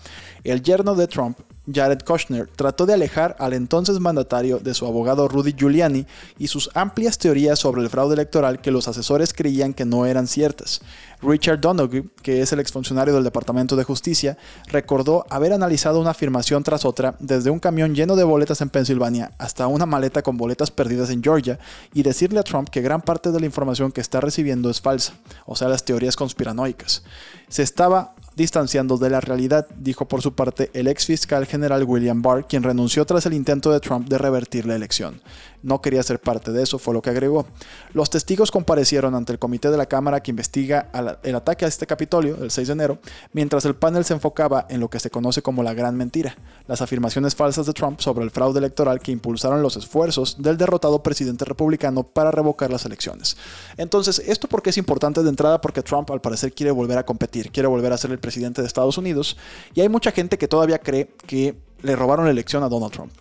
El 0.45 0.63
yerno 0.63 0.95
de 0.95 1.09
Trump, 1.09 1.39
Jared 1.71 2.01
Kushner, 2.07 2.49
trató 2.55 2.87
de 2.87 2.95
alejar 2.95 3.37
al 3.39 3.53
entonces 3.53 4.01
mandatario 4.01 4.61
de 4.61 4.73
su 4.73 4.87
abogado 4.87 5.29
Rudy 5.29 5.53
Giuliani 5.53 6.07
y 6.39 6.47
sus 6.47 6.71
amplias 6.75 7.19
teorías 7.19 7.59
sobre 7.59 7.83
el 7.83 7.91
fraude 7.91 8.15
electoral 8.15 8.61
que 8.61 8.71
los 8.71 8.89
asesores 8.89 9.35
creían 9.35 9.75
que 9.75 9.85
no 9.85 10.07
eran 10.07 10.27
ciertas. 10.27 10.81
Richard 11.23 11.61
Donoghue, 11.61 12.11
que 12.23 12.43
es 12.43 12.53
el 12.53 12.61
exfuncionario 12.61 13.15
del 13.15 13.25
Departamento 13.25 13.77
de 13.77 13.85
Justicia, 13.85 14.37
recordó 14.69 15.27
haber 15.31 15.53
analizado 15.53 16.01
una 16.01 16.11
afirmación 16.11 16.63
tras 16.63 16.85
otra 16.85 17.17
desde 17.19 17.51
un 17.51 17.59
camión 17.59 17.95
lleno 17.95 18.17
de 18.17 18.25
boletas 18.25 18.61
en 18.61 18.71
Pensilvania 18.71 19.33
hasta 19.39 19.67
una 19.67 19.87
maleta 19.87 20.23
con 20.23 20.37
boletas 20.37 20.71
perdidas 20.71 21.11
en 21.11 21.23
Georgia 21.23 21.59
y 21.95 22.03
decirle 22.03 22.41
a 22.41 22.45
Trump 22.45 22.69
que 22.69 22.83
gran 22.83 23.01
parte 23.01 23.33
de 23.33 23.41
la 23.41 23.47
información 23.47 23.93
que 23.93 24.01
está 24.01 24.21
recibiendo 24.21 24.71
es 24.71 24.81
falsa, 24.81 25.15
o 25.47 25.57
sea, 25.57 25.69
las 25.69 25.85
teorías 25.85 26.17
conspiranoicas. 26.17 27.03
Se 27.49 27.63
estaba 27.63 28.15
distanciando 28.37 28.99
de 28.99 29.11
la 29.11 29.21
realidad, 29.21 29.67
dijo 29.79 30.07
por 30.07 30.21
su 30.21 30.35
parte 30.35 30.71
el 30.75 30.89
ex 30.89 31.07
fiscal 31.07 31.47
general 31.47 31.85
William 31.85 32.21
Barr, 32.21 32.47
quien 32.47 32.63
renunció 32.63 33.07
tras 33.07 33.25
el 33.27 33.33
intento 33.33 33.73
de 33.73 33.81
Trump 33.81 34.09
de 34.09 34.19
revertir 34.19 34.67
la 34.67 34.77
elección. 34.77 35.23
No 35.67 35.83
quería 35.83 36.01
ser 36.05 36.21
parte 36.21 36.53
de 36.53 36.63
eso, 36.63 36.79
fue 36.79 36.95
lo 36.95 37.03
que 37.03 37.11
agregó. 37.11 37.45
Los 37.93 38.09
testigos 38.09 38.53
comparecieron 38.53 39.17
ante 39.17 39.33
el 39.33 39.41
comité 39.41 39.69
de 39.69 39.77
la 39.77 39.87
Cámara 39.87 40.23
que 40.23 40.31
investiga 40.31 40.91
el 41.25 41.35
ataque 41.35 41.65
a 41.65 41.69
este 41.69 41.89
Capitolio 41.89 42.37
el 42.41 42.53
6 42.53 42.69
de 42.69 42.73
enero, 42.73 42.99
mientras 43.33 43.65
el 43.65 43.75
panel 43.75 44.05
se 44.05 44.15
enfocaba 44.15 44.67
en 44.71 44.79
lo 44.79 44.89
que 44.89 45.01
se 45.01 45.11
conoce 45.11 45.43
como 45.43 45.65
la 45.65 45.75
gran 45.75 45.97
mentira, 45.97 46.37
las 46.69 46.83
afirmaciones 46.83 47.35
falsas 47.35 47.67
de 47.67 47.73
Trump 47.73 47.99
sobre 47.99 48.25
el 48.25 48.31
fraude 48.31 48.61
electoral 48.61 49.01
que 49.01 49.11
impulsaron 49.11 49.61
los 49.61 49.77
esfuerzos 49.77 50.41
del 50.41 50.57
derrotado 50.57 51.03
presidente 51.03 51.45
republicano 51.45 52.05
para 52.05 52.31
revocar 52.31 52.71
las 52.71 52.85
elecciones. 52.85 53.37
Entonces, 53.77 54.21
¿esto 54.21 54.47
por 54.47 54.63
qué 54.63 54.71
es 54.71 54.79
importante 54.79 55.25
de 55.25 55.29
entrada? 55.29 55.61
Porque 55.61 55.83
Trump 55.83 56.09
al 56.13 56.21
parecer 56.21 56.53
quiere 56.53 56.71
volver 56.71 56.99
a 56.99 57.05
competir, 57.05 57.51
quiere 57.51 57.67
volver 57.67 57.93
a 57.93 57.99
ser 57.99 58.13
el 58.13 58.21
presidente 58.21 58.63
de 58.63 58.69
Estados 58.69 58.99
Unidos. 58.99 59.37
Y 59.75 59.81
hay 59.81 59.89
mucha 59.89 60.13
gente 60.13 60.39
que 60.39 60.47
todavía 60.47 60.79
cree 60.79 61.09
que 61.27 61.57
le 61.83 61.97
robaron 61.97 62.25
la 62.25 62.31
elección 62.31 62.63
a 62.63 62.69
Donald 62.69 62.93
Trump. 62.93 63.13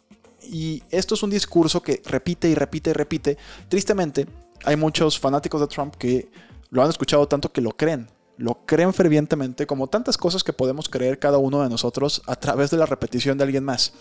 Y 0.49 0.83
esto 0.89 1.15
es 1.15 1.23
un 1.23 1.29
discurso 1.29 1.81
que 1.81 2.01
repite 2.05 2.49
y 2.49 2.55
repite 2.55 2.89
y 2.91 2.93
repite. 2.93 3.37
Tristemente, 3.69 4.27
hay 4.63 4.75
muchos 4.75 5.19
fanáticos 5.19 5.61
de 5.61 5.67
Trump 5.67 5.95
que 5.95 6.29
lo 6.69 6.83
han 6.83 6.89
escuchado 6.89 7.27
tanto 7.27 7.51
que 7.51 7.61
lo 7.61 7.71
creen. 7.71 8.07
Lo 8.37 8.65
creen 8.65 8.93
fervientemente 8.93 9.65
como 9.65 9.87
tantas 9.87 10.17
cosas 10.17 10.43
que 10.43 10.51
podemos 10.51 10.89
creer 10.89 11.19
cada 11.19 11.37
uno 11.37 11.61
de 11.63 11.69
nosotros 11.69 12.21
a 12.27 12.35
través 12.35 12.69
de 12.69 12.77
la 12.77 12.85
repetición 12.85 13.37
de 13.37 13.45
alguien 13.45 13.63
más. 13.63 13.93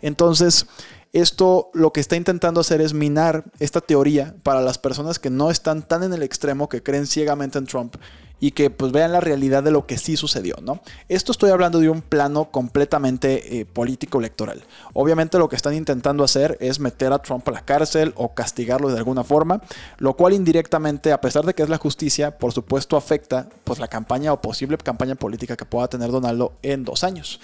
Entonces, 0.00 0.66
Esto 1.12 1.70
lo 1.74 1.92
que 1.92 2.00
está 2.00 2.16
intentando 2.16 2.60
hacer 2.60 2.80
es 2.80 2.94
minar 2.94 3.44
esta 3.58 3.82
teoría 3.82 4.34
para 4.42 4.62
las 4.62 4.78
personas 4.78 5.18
que 5.18 5.28
no 5.28 5.50
están 5.50 5.86
tan 5.86 6.02
en 6.02 6.14
el 6.14 6.22
extremo, 6.22 6.70
que 6.70 6.82
creen 6.82 7.06
ciegamente 7.06 7.58
en 7.58 7.66
Trump 7.66 7.96
y 8.42 8.50
que 8.50 8.70
pues 8.70 8.90
vean 8.90 9.12
la 9.12 9.20
realidad 9.20 9.62
de 9.62 9.70
lo 9.70 9.86
que 9.86 9.96
sí 9.96 10.16
sucedió, 10.16 10.56
¿no? 10.60 10.80
Esto 11.08 11.30
estoy 11.30 11.52
hablando 11.52 11.78
de 11.78 11.88
un 11.88 12.02
plano 12.02 12.50
completamente 12.50 13.60
eh, 13.60 13.64
político 13.64 14.18
electoral. 14.18 14.64
Obviamente 14.94 15.38
lo 15.38 15.48
que 15.48 15.54
están 15.54 15.74
intentando 15.74 16.24
hacer 16.24 16.58
es 16.60 16.80
meter 16.80 17.12
a 17.12 17.20
Trump 17.20 17.46
a 17.48 17.52
la 17.52 17.64
cárcel 17.64 18.12
o 18.16 18.34
castigarlo 18.34 18.88
de 18.90 18.98
alguna 18.98 19.22
forma, 19.22 19.62
lo 19.98 20.16
cual 20.16 20.32
indirectamente, 20.32 21.12
a 21.12 21.20
pesar 21.20 21.44
de 21.46 21.54
que 21.54 21.62
es 21.62 21.68
la 21.68 21.78
justicia, 21.78 22.36
por 22.36 22.52
supuesto 22.52 22.96
afecta 22.96 23.48
pues 23.62 23.78
la 23.78 23.86
campaña 23.86 24.32
o 24.32 24.42
posible 24.42 24.76
campaña 24.76 25.14
política 25.14 25.56
que 25.56 25.64
pueda 25.64 25.86
tener 25.86 26.10
Donaldo 26.10 26.54
en 26.62 26.84
dos 26.84 27.04
años. 27.04 27.38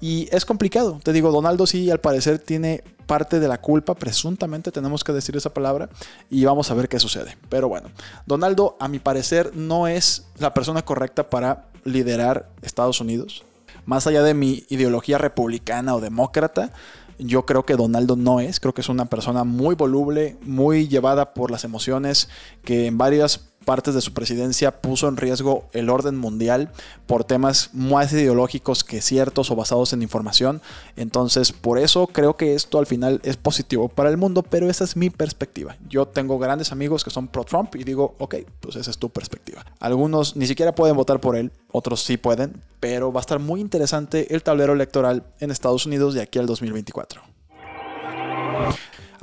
Y 0.00 0.28
es 0.30 0.44
complicado, 0.44 1.00
te 1.02 1.12
digo, 1.12 1.32
Donaldo 1.32 1.66
sí 1.66 1.90
al 1.90 1.98
parecer 1.98 2.38
tiene 2.38 2.84
parte 3.06 3.40
de 3.40 3.48
la 3.48 3.60
culpa, 3.60 3.94
presuntamente 3.94 4.72
tenemos 4.72 5.04
que 5.04 5.12
decir 5.12 5.36
esa 5.36 5.52
palabra 5.52 5.88
y 6.30 6.44
vamos 6.44 6.70
a 6.70 6.74
ver 6.74 6.88
qué 6.88 6.98
sucede. 6.98 7.36
Pero 7.48 7.68
bueno, 7.68 7.88
Donaldo 8.26 8.76
a 8.80 8.88
mi 8.88 8.98
parecer 8.98 9.54
no 9.54 9.86
es 9.86 10.26
la 10.38 10.54
persona 10.54 10.82
correcta 10.82 11.30
para 11.30 11.66
liderar 11.84 12.50
Estados 12.62 13.00
Unidos. 13.00 13.44
Más 13.86 14.06
allá 14.06 14.22
de 14.22 14.34
mi 14.34 14.64
ideología 14.68 15.18
republicana 15.18 15.94
o 15.94 16.00
demócrata, 16.00 16.72
yo 17.18 17.46
creo 17.46 17.64
que 17.64 17.76
Donaldo 17.76 18.16
no 18.16 18.40
es, 18.40 18.60
creo 18.60 18.74
que 18.74 18.80
es 18.80 18.88
una 18.88 19.04
persona 19.06 19.44
muy 19.44 19.74
voluble, 19.74 20.36
muy 20.42 20.88
llevada 20.88 21.34
por 21.34 21.50
las 21.50 21.64
emociones, 21.64 22.28
que 22.64 22.86
en 22.86 22.98
varias 22.98 23.50
partes 23.64 23.94
de 23.94 24.00
su 24.00 24.12
presidencia 24.12 24.80
puso 24.80 25.08
en 25.08 25.16
riesgo 25.16 25.64
el 25.72 25.90
orden 25.90 26.16
mundial 26.16 26.70
por 27.06 27.24
temas 27.24 27.70
más 27.72 28.12
ideológicos 28.12 28.84
que 28.84 29.00
ciertos 29.00 29.50
o 29.50 29.56
basados 29.56 29.92
en 29.92 30.02
información. 30.02 30.60
Entonces, 30.96 31.52
por 31.52 31.78
eso 31.78 32.06
creo 32.06 32.36
que 32.36 32.54
esto 32.54 32.78
al 32.78 32.86
final 32.86 33.20
es 33.24 33.36
positivo 33.36 33.88
para 33.88 34.10
el 34.10 34.16
mundo, 34.16 34.42
pero 34.42 34.70
esa 34.70 34.84
es 34.84 34.96
mi 34.96 35.10
perspectiva. 35.10 35.76
Yo 35.88 36.06
tengo 36.06 36.38
grandes 36.38 36.72
amigos 36.72 37.04
que 37.04 37.10
son 37.10 37.28
pro 37.28 37.44
Trump 37.44 37.74
y 37.76 37.84
digo, 37.84 38.14
ok, 38.18 38.36
pues 38.60 38.76
esa 38.76 38.90
es 38.90 38.98
tu 38.98 39.10
perspectiva. 39.10 39.64
Algunos 39.80 40.36
ni 40.36 40.46
siquiera 40.46 40.74
pueden 40.74 40.96
votar 40.96 41.20
por 41.20 41.36
él, 41.36 41.52
otros 41.72 42.02
sí 42.02 42.16
pueden, 42.16 42.62
pero 42.80 43.12
va 43.12 43.20
a 43.20 43.22
estar 43.22 43.38
muy 43.38 43.60
interesante 43.60 44.34
el 44.34 44.42
tablero 44.42 44.72
electoral 44.72 45.24
en 45.40 45.50
Estados 45.50 45.86
Unidos 45.86 46.14
de 46.14 46.22
aquí 46.22 46.38
al 46.38 46.46
2024. 46.46 47.22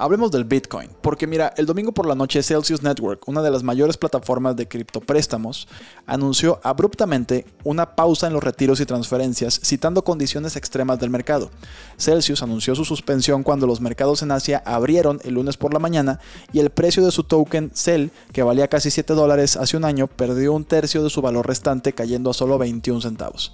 Hablemos 0.01 0.31
del 0.31 0.45
Bitcoin, 0.45 0.89
porque 1.01 1.27
mira, 1.27 1.53
el 1.57 1.67
domingo 1.67 1.91
por 1.91 2.07
la 2.07 2.15
noche 2.15 2.41
Celsius 2.41 2.81
Network, 2.81 3.27
una 3.27 3.43
de 3.43 3.51
las 3.51 3.61
mayores 3.61 3.97
plataformas 3.97 4.55
de 4.55 4.67
criptopréstamos, 4.67 5.67
anunció 6.07 6.59
abruptamente 6.63 7.45
una 7.63 7.95
pausa 7.95 8.25
en 8.25 8.33
los 8.33 8.43
retiros 8.43 8.79
y 8.79 8.87
transferencias, 8.87 9.61
citando 9.63 10.03
condiciones 10.03 10.55
extremas 10.55 10.99
del 10.99 11.11
mercado. 11.11 11.51
Celsius 11.99 12.41
anunció 12.41 12.73
su 12.73 12.83
suspensión 12.83 13.43
cuando 13.43 13.67
los 13.67 13.79
mercados 13.79 14.23
en 14.23 14.31
Asia 14.31 14.63
abrieron 14.65 15.19
el 15.23 15.35
lunes 15.35 15.57
por 15.57 15.71
la 15.71 15.77
mañana 15.77 16.19
y 16.51 16.61
el 16.61 16.71
precio 16.71 17.05
de 17.05 17.11
su 17.11 17.21
token 17.21 17.69
CEL, 17.71 18.09
que 18.33 18.41
valía 18.41 18.69
casi 18.69 18.89
7 18.89 19.13
dólares 19.13 19.55
hace 19.55 19.77
un 19.77 19.85
año, 19.85 20.07
perdió 20.07 20.53
un 20.53 20.65
tercio 20.65 21.03
de 21.03 21.11
su 21.11 21.21
valor 21.21 21.45
restante 21.45 21.93
cayendo 21.93 22.31
a 22.31 22.33
solo 22.33 22.57
21 22.57 23.01
centavos. 23.01 23.53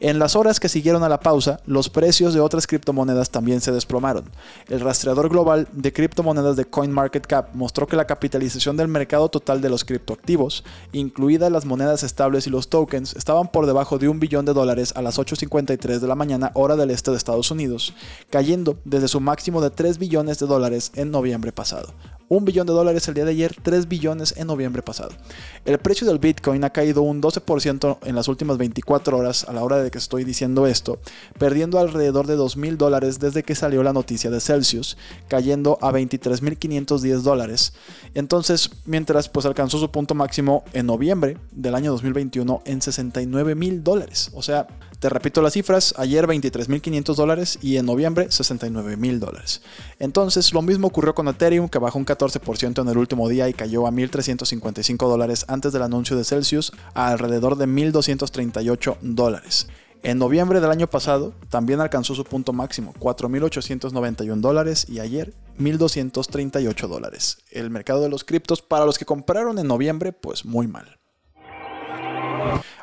En 0.00 0.20
las 0.20 0.36
horas 0.36 0.60
que 0.60 0.68
siguieron 0.68 1.02
a 1.02 1.08
la 1.08 1.18
pausa, 1.18 1.58
los 1.66 1.88
precios 1.88 2.32
de 2.32 2.38
otras 2.38 2.68
criptomonedas 2.68 3.30
también 3.30 3.60
se 3.60 3.72
desplomaron. 3.72 4.30
El 4.68 4.78
rastreador 4.78 5.28
global 5.28 5.66
de 5.72 5.92
criptomonedas 5.92 6.54
de 6.54 6.66
CoinMarketCap 6.66 7.52
mostró 7.56 7.88
que 7.88 7.96
la 7.96 8.06
capitalización 8.06 8.76
del 8.76 8.86
mercado 8.86 9.28
total 9.28 9.60
de 9.60 9.70
los 9.70 9.84
criptoactivos, 9.84 10.62
incluidas 10.92 11.50
las 11.50 11.64
monedas 11.64 12.04
estables 12.04 12.46
y 12.46 12.50
los 12.50 12.68
tokens, 12.68 13.16
estaban 13.16 13.48
por 13.48 13.66
debajo 13.66 13.98
de 13.98 14.08
un 14.08 14.20
billón 14.20 14.44
de 14.44 14.52
dólares 14.52 14.92
a 14.94 15.02
las 15.02 15.18
8.53 15.18 15.98
de 15.98 16.06
la 16.06 16.14
mañana 16.14 16.52
hora 16.54 16.76
del 16.76 16.90
este 16.90 17.10
de 17.10 17.16
Estados 17.16 17.50
Unidos, 17.50 17.92
cayendo 18.30 18.78
desde 18.84 19.08
su 19.08 19.18
máximo 19.18 19.60
de 19.60 19.70
3 19.70 19.98
billones 19.98 20.38
de 20.38 20.46
dólares 20.46 20.92
en 20.94 21.10
noviembre 21.10 21.50
pasado. 21.50 21.92
Un 22.30 22.44
billón 22.44 22.66
de 22.66 22.74
dólares 22.74 23.08
el 23.08 23.14
día 23.14 23.24
de 23.24 23.30
ayer, 23.30 23.56
3 23.62 23.88
billones 23.88 24.34
en 24.36 24.46
noviembre 24.48 24.82
pasado. 24.82 25.12
El 25.64 25.78
precio 25.78 26.06
del 26.06 26.18
Bitcoin 26.18 26.62
ha 26.62 26.70
caído 26.70 27.00
un 27.00 27.22
12% 27.22 27.98
en 28.04 28.14
las 28.14 28.28
últimas 28.28 28.58
24 28.58 29.16
horas 29.16 29.44
a 29.48 29.54
la 29.54 29.64
hora 29.64 29.78
de 29.78 29.87
que 29.90 29.98
estoy 29.98 30.24
diciendo 30.24 30.66
esto, 30.66 30.98
perdiendo 31.38 31.78
alrededor 31.78 32.26
de 32.26 32.36
2 32.36 32.56
mil 32.56 32.78
dólares 32.78 33.18
desde 33.18 33.42
que 33.42 33.54
salió 33.54 33.82
la 33.82 33.92
noticia 33.92 34.30
de 34.30 34.40
Celsius, 34.40 34.96
cayendo 35.28 35.78
a 35.80 35.92
23.510 35.92 37.20
dólares. 37.20 37.72
Entonces, 38.14 38.70
mientras 38.84 39.28
pues 39.28 39.46
alcanzó 39.46 39.78
su 39.78 39.90
punto 39.90 40.14
máximo 40.14 40.64
en 40.72 40.86
noviembre 40.86 41.38
del 41.52 41.74
año 41.74 41.92
2021 41.92 42.62
en 42.64 42.82
69 42.82 43.54
mil 43.54 43.84
dólares. 43.84 44.30
O 44.34 44.42
sea, 44.42 44.66
te 44.98 45.08
repito 45.08 45.42
las 45.42 45.52
cifras, 45.52 45.94
ayer 45.96 46.26
23.500 46.26 47.14
dólares 47.14 47.58
y 47.62 47.76
en 47.76 47.86
noviembre 47.86 48.28
69.000 48.28 49.18
dólares. 49.18 49.62
Entonces, 49.98 50.52
lo 50.52 50.62
mismo 50.62 50.88
ocurrió 50.88 51.14
con 51.14 51.28
Ethereum, 51.28 51.68
que 51.68 51.78
bajó 51.78 51.98
un 51.98 52.06
14% 52.06 52.82
en 52.82 52.88
el 52.88 52.98
último 52.98 53.28
día 53.28 53.48
y 53.48 53.54
cayó 53.54 53.86
a 53.86 53.90
1.355 53.90 55.08
dólares 55.08 55.44
antes 55.48 55.72
del 55.72 55.82
anuncio 55.82 56.16
de 56.16 56.24
Celsius 56.24 56.72
a 56.94 57.08
alrededor 57.08 57.56
de 57.56 57.66
1.238 57.66 58.98
dólares. 59.02 59.68
En 60.02 60.18
noviembre 60.18 60.60
del 60.60 60.70
año 60.70 60.86
pasado 60.86 61.34
también 61.48 61.80
alcanzó 61.80 62.14
su 62.14 62.24
punto 62.24 62.52
máximo, 62.52 62.94
4.891 63.00 64.40
dólares 64.40 64.86
y 64.88 65.00
ayer 65.00 65.34
1.238 65.58 66.86
dólares. 66.86 67.38
El 67.50 67.70
mercado 67.70 68.02
de 68.02 68.08
los 68.08 68.22
criptos 68.24 68.62
para 68.62 68.84
los 68.84 68.96
que 68.96 69.04
compraron 69.04 69.58
en 69.58 69.66
noviembre, 69.66 70.12
pues 70.12 70.44
muy 70.44 70.68
mal. 70.68 70.98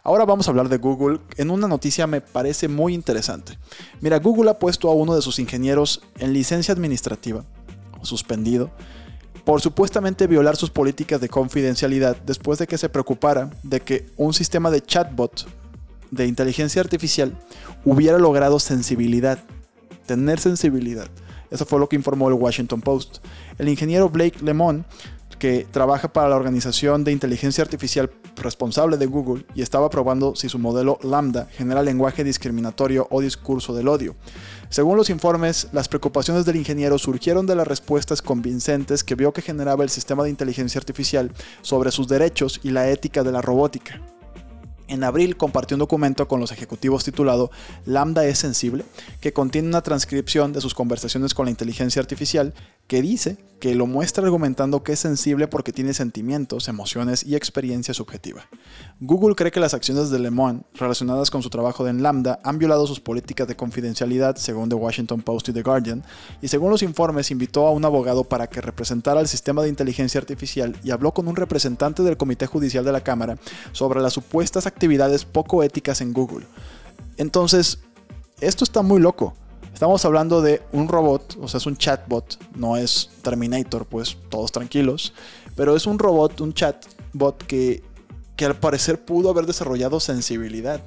Ahora 0.06 0.24
vamos 0.24 0.48
a 0.48 0.52
hablar 0.52 0.70
de 0.70 0.78
Google 0.78 1.20
en 1.36 1.50
una 1.50 1.68
noticia 1.68 2.06
me 2.06 2.22
parece 2.22 2.68
muy 2.68 2.94
interesante. 2.94 3.58
Mira, 4.02 4.20
Google 4.20 4.52
ha 4.52 4.60
puesto 4.60 4.88
a 4.88 4.94
uno 4.94 5.16
de 5.16 5.22
sus 5.24 5.40
ingenieros 5.40 6.04
en 6.20 6.32
licencia 6.32 6.76
administrativa, 6.76 7.44
suspendido, 8.04 8.70
por 9.46 9.62
supuestamente 9.62 10.28
violar 10.28 10.58
sus 10.58 10.70
políticas 10.70 11.20
de 11.22 11.28
confidencialidad 11.28 12.18
después 12.18 12.60
de 12.60 12.68
que 12.68 12.78
se 12.78 12.88
preocupara 12.88 13.50
de 13.64 13.80
que 13.80 14.06
un 14.16 14.36
sistema 14.36 14.70
de 14.70 14.82
chatbot 14.82 15.48
de 16.12 16.28
inteligencia 16.28 16.84
artificial 16.84 17.36
hubiera 17.84 18.20
logrado 18.20 18.60
sensibilidad, 18.60 19.40
tener 20.06 20.40
sensibilidad. 20.40 21.08
Eso 21.50 21.66
fue 21.66 21.80
lo 21.80 21.90
que 21.90 21.96
informó 21.96 22.28
el 22.28 22.36
Washington 22.36 22.82
Post. 22.82 23.26
El 23.58 23.70
ingeniero 23.70 24.10
Blake 24.10 24.44
Lemon 24.44 24.86
que 25.46 25.68
trabaja 25.70 26.12
para 26.12 26.28
la 26.28 26.38
organización 26.38 27.04
de 27.04 27.12
inteligencia 27.12 27.64
artificial 27.64 28.10
responsable 28.36 28.98
de 28.98 29.06
Google 29.06 29.46
y 29.54 29.62
estaba 29.62 29.92
probando 29.92 30.36
si 30.36 30.50
su 30.50 30.58
modelo 30.58 30.98
Lambda 31.04 31.48
genera 31.52 31.84
lenguaje 31.84 32.24
discriminatorio 32.24 33.08
o 33.12 33.22
discurso 33.22 33.76
del 33.76 33.88
odio. 33.88 34.16
Según 34.70 34.98
los 34.98 35.12
informes, 35.12 35.68
las 35.72 35.88
preocupaciones 35.88 36.46
del 36.46 36.56
ingeniero 36.56 36.98
surgieron 36.98 37.46
de 37.46 37.54
las 37.54 37.68
respuestas 37.68 38.24
convincentes 38.24 39.04
que 39.04 39.14
vio 39.14 39.34
que 39.34 39.44
generaba 39.44 39.84
el 39.84 39.92
sistema 39.92 40.24
de 40.24 40.32
inteligencia 40.32 40.80
artificial 40.80 41.32
sobre 41.62 41.92
sus 41.92 42.08
derechos 42.08 42.60
y 42.64 42.72
la 42.72 42.90
ética 42.90 43.22
de 43.22 43.32
la 43.32 43.44
robótica. 43.44 44.02
En 44.88 45.04
abril 45.04 45.36
compartió 45.36 45.76
un 45.76 45.80
documento 45.80 46.28
con 46.28 46.40
los 46.40 46.52
ejecutivos 46.52 47.04
titulado 47.04 47.50
Lambda 47.86 48.26
es 48.26 48.38
sensible, 48.38 48.86
que 49.20 49.34
contiene 49.34 49.68
una 49.68 49.82
transcripción 49.82 50.54
de 50.54 50.62
sus 50.62 50.76
conversaciones 50.76 51.34
con 51.34 51.46
la 51.46 51.52
inteligencia 51.52 52.00
artificial 52.00 52.54
que 52.88 53.02
dice 53.02 53.38
que 53.60 53.74
lo 53.74 53.88
muestra 53.88 54.24
argumentando 54.24 54.84
que 54.84 54.92
es 54.92 55.00
sensible 55.00 55.48
porque 55.48 55.72
tiene 55.72 55.94
sentimientos, 55.94 56.68
emociones 56.68 57.24
y 57.24 57.36
experiencia 57.36 57.94
subjetiva. 57.94 58.48
Google 59.00 59.36
cree 59.36 59.52
que 59.52 59.60
las 59.60 59.74
acciones 59.74 60.10
de 60.12 60.20
Le 60.20 60.30
Monde 60.30 60.64
relacionadas 60.74 61.32
con 61.32 61.42
su 61.42 61.50
trabajo 61.50 61.88
en 61.88 62.04
Lambda 62.04 62.40
han 62.44 62.60
violado 62.60 62.86
sus 62.86 63.00
políticas 63.00 63.48
de 63.48 63.56
confidencialidad, 63.56 64.36
según 64.36 64.70
The 64.70 64.76
Washington 64.76 65.22
Post 65.22 65.50
y 65.50 65.54
The 65.54 65.64
Guardian, 65.64 66.04
y 66.42 66.48
según 66.48 66.70
los 66.70 66.84
informes 66.84 67.32
invitó 67.32 67.66
a 67.66 67.72
un 67.72 67.86
abogado 67.86 68.24
para 68.24 68.48
que 68.48 68.62
representara 68.62 69.22
el 69.22 69.28
sistema 69.28 69.64
de 69.64 69.70
inteligencia 69.70 70.20
artificial 70.20 70.78
y 70.84 70.92
habló 70.92 71.14
con 71.14 71.28
un 71.28 71.36
representante 71.36 72.04
del 72.04 72.18
Comité 72.18 72.46
Judicial 72.46 72.86
de 72.86 72.92
la 72.92 73.02
Cámara 73.02 73.38
sobre 73.72 74.02
las 74.02 74.14
supuestas 74.14 74.68
actividades 74.68 75.26
poco 75.26 75.64
éticas 75.64 76.02
en 76.02 76.14
Google. 76.14 76.46
Entonces, 77.18 77.80
esto 78.42 78.64
está 78.64 78.82
muy 78.82 79.00
loco. 79.00 79.34
Estamos 79.76 80.06
hablando 80.06 80.42
de 80.42 80.62
un 80.72 80.88
robot, 80.88 81.38
o 81.42 81.50
sea, 81.50 81.58
es 81.58 81.66
un 81.66 81.76
chatbot, 81.76 82.40
no 82.56 82.78
es 82.78 83.10
Terminator, 83.22 83.86
pues 83.86 84.16
todos 84.30 84.50
tranquilos, 84.54 85.14
pero 85.54 85.76
es 85.76 85.86
un 85.86 86.00
robot, 86.00 86.40
un 86.40 86.54
chatbot 86.54 87.46
que, 87.46 87.84
que 88.38 88.46
al 88.46 88.56
parecer 88.56 89.04
pudo 89.04 89.30
haber 89.30 89.46
desarrollado 89.46 90.00
sensibilidad, 90.00 90.80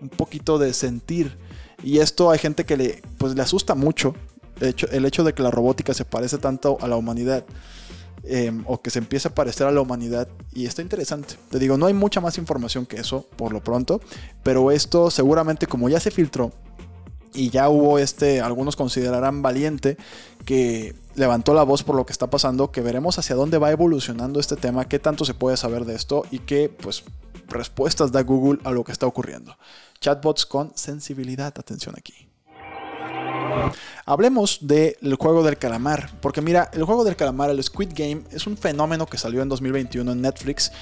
un 0.00 0.08
poquito 0.08 0.58
de 0.58 0.74
sentir. 0.74 1.38
Y 1.84 2.00
esto 2.00 2.32
hay 2.32 2.40
gente 2.40 2.64
que 2.64 2.76
le, 2.76 3.02
pues, 3.18 3.36
le 3.36 3.42
asusta 3.42 3.76
mucho, 3.76 4.16
el 4.58 4.70
hecho, 4.70 4.88
el 4.90 5.04
hecho 5.04 5.22
de 5.22 5.32
que 5.32 5.44
la 5.44 5.52
robótica 5.52 5.94
se 5.94 6.04
parece 6.04 6.38
tanto 6.38 6.78
a 6.80 6.88
la 6.88 6.96
humanidad. 6.96 7.44
Em, 8.24 8.62
o 8.68 8.80
que 8.80 8.90
se 8.90 9.00
empiece 9.00 9.26
a 9.26 9.34
parecer 9.34 9.66
a 9.66 9.72
la 9.72 9.80
humanidad 9.80 10.28
y 10.52 10.66
está 10.66 10.80
interesante. 10.80 11.34
Te 11.50 11.58
digo, 11.58 11.76
no 11.76 11.86
hay 11.86 11.94
mucha 11.94 12.20
más 12.20 12.38
información 12.38 12.86
que 12.86 12.96
eso 12.96 13.26
por 13.36 13.52
lo 13.52 13.64
pronto, 13.64 14.00
pero 14.44 14.70
esto 14.70 15.10
seguramente 15.10 15.66
como 15.66 15.88
ya 15.88 15.98
se 15.98 16.12
filtró, 16.12 16.52
y 17.34 17.50
ya 17.50 17.68
hubo 17.68 17.98
este, 17.98 18.40
algunos 18.40 18.76
considerarán 18.76 19.42
valiente, 19.42 19.96
que 20.44 20.94
levantó 21.14 21.54
la 21.54 21.62
voz 21.62 21.82
por 21.82 21.96
lo 21.96 22.06
que 22.06 22.12
está 22.12 22.28
pasando, 22.28 22.70
que 22.70 22.80
veremos 22.80 23.18
hacia 23.18 23.36
dónde 23.36 23.58
va 23.58 23.70
evolucionando 23.70 24.40
este 24.40 24.56
tema, 24.56 24.88
qué 24.88 24.98
tanto 24.98 25.24
se 25.24 25.34
puede 25.34 25.56
saber 25.56 25.84
de 25.84 25.94
esto 25.94 26.24
y 26.30 26.40
qué 26.40 26.68
pues, 26.68 27.04
respuestas 27.48 28.12
da 28.12 28.22
Google 28.22 28.60
a 28.64 28.70
lo 28.70 28.84
que 28.84 28.92
está 28.92 29.06
ocurriendo. 29.06 29.56
Chatbots 30.00 30.46
con 30.46 30.72
sensibilidad, 30.74 31.54
atención 31.56 31.94
aquí. 31.96 32.28
Hablemos 34.04 34.58
del 34.62 35.14
juego 35.18 35.42
del 35.42 35.58
calamar, 35.58 36.10
porque 36.20 36.40
mira, 36.40 36.70
el 36.72 36.84
juego 36.84 37.04
del 37.04 37.16
calamar, 37.16 37.50
el 37.50 37.62
Squid 37.62 37.90
Game, 37.94 38.22
es 38.30 38.46
un 38.46 38.56
fenómeno 38.56 39.06
que 39.06 39.18
salió 39.18 39.42
en 39.42 39.48
2021 39.48 40.10
en 40.10 40.20
Netflix. 40.22 40.72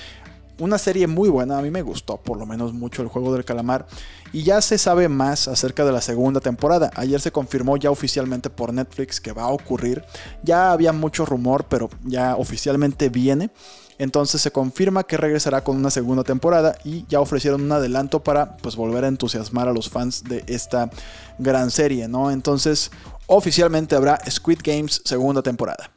Una 0.60 0.76
serie 0.76 1.06
muy 1.06 1.30
buena, 1.30 1.58
a 1.58 1.62
mí 1.62 1.70
me 1.70 1.80
gustó 1.80 2.18
por 2.18 2.36
lo 2.38 2.44
menos 2.44 2.74
mucho 2.74 3.00
el 3.00 3.08
juego 3.08 3.32
del 3.32 3.46
calamar. 3.46 3.86
Y 4.30 4.42
ya 4.42 4.60
se 4.60 4.76
sabe 4.76 5.08
más 5.08 5.48
acerca 5.48 5.86
de 5.86 5.92
la 5.92 6.02
segunda 6.02 6.40
temporada. 6.40 6.90
Ayer 6.96 7.18
se 7.18 7.32
confirmó 7.32 7.78
ya 7.78 7.90
oficialmente 7.90 8.50
por 8.50 8.72
Netflix 8.74 9.22
que 9.22 9.32
va 9.32 9.44
a 9.44 9.48
ocurrir. 9.48 10.04
Ya 10.42 10.70
había 10.70 10.92
mucho 10.92 11.24
rumor, 11.24 11.64
pero 11.66 11.88
ya 12.04 12.36
oficialmente 12.36 13.08
viene. 13.08 13.50
Entonces 13.96 14.42
se 14.42 14.50
confirma 14.50 15.04
que 15.04 15.16
regresará 15.16 15.64
con 15.64 15.76
una 15.76 15.90
segunda 15.90 16.24
temporada 16.24 16.76
y 16.84 17.06
ya 17.08 17.20
ofrecieron 17.20 17.62
un 17.62 17.72
adelanto 17.72 18.22
para 18.22 18.58
pues 18.58 18.76
volver 18.76 19.04
a 19.04 19.08
entusiasmar 19.08 19.66
a 19.66 19.72
los 19.72 19.88
fans 19.88 20.24
de 20.24 20.44
esta 20.46 20.90
gran 21.38 21.70
serie, 21.70 22.06
¿no? 22.06 22.30
Entonces 22.30 22.90
oficialmente 23.26 23.96
habrá 23.96 24.18
Squid 24.30 24.60
Games 24.62 25.00
segunda 25.04 25.42
temporada. 25.42 25.90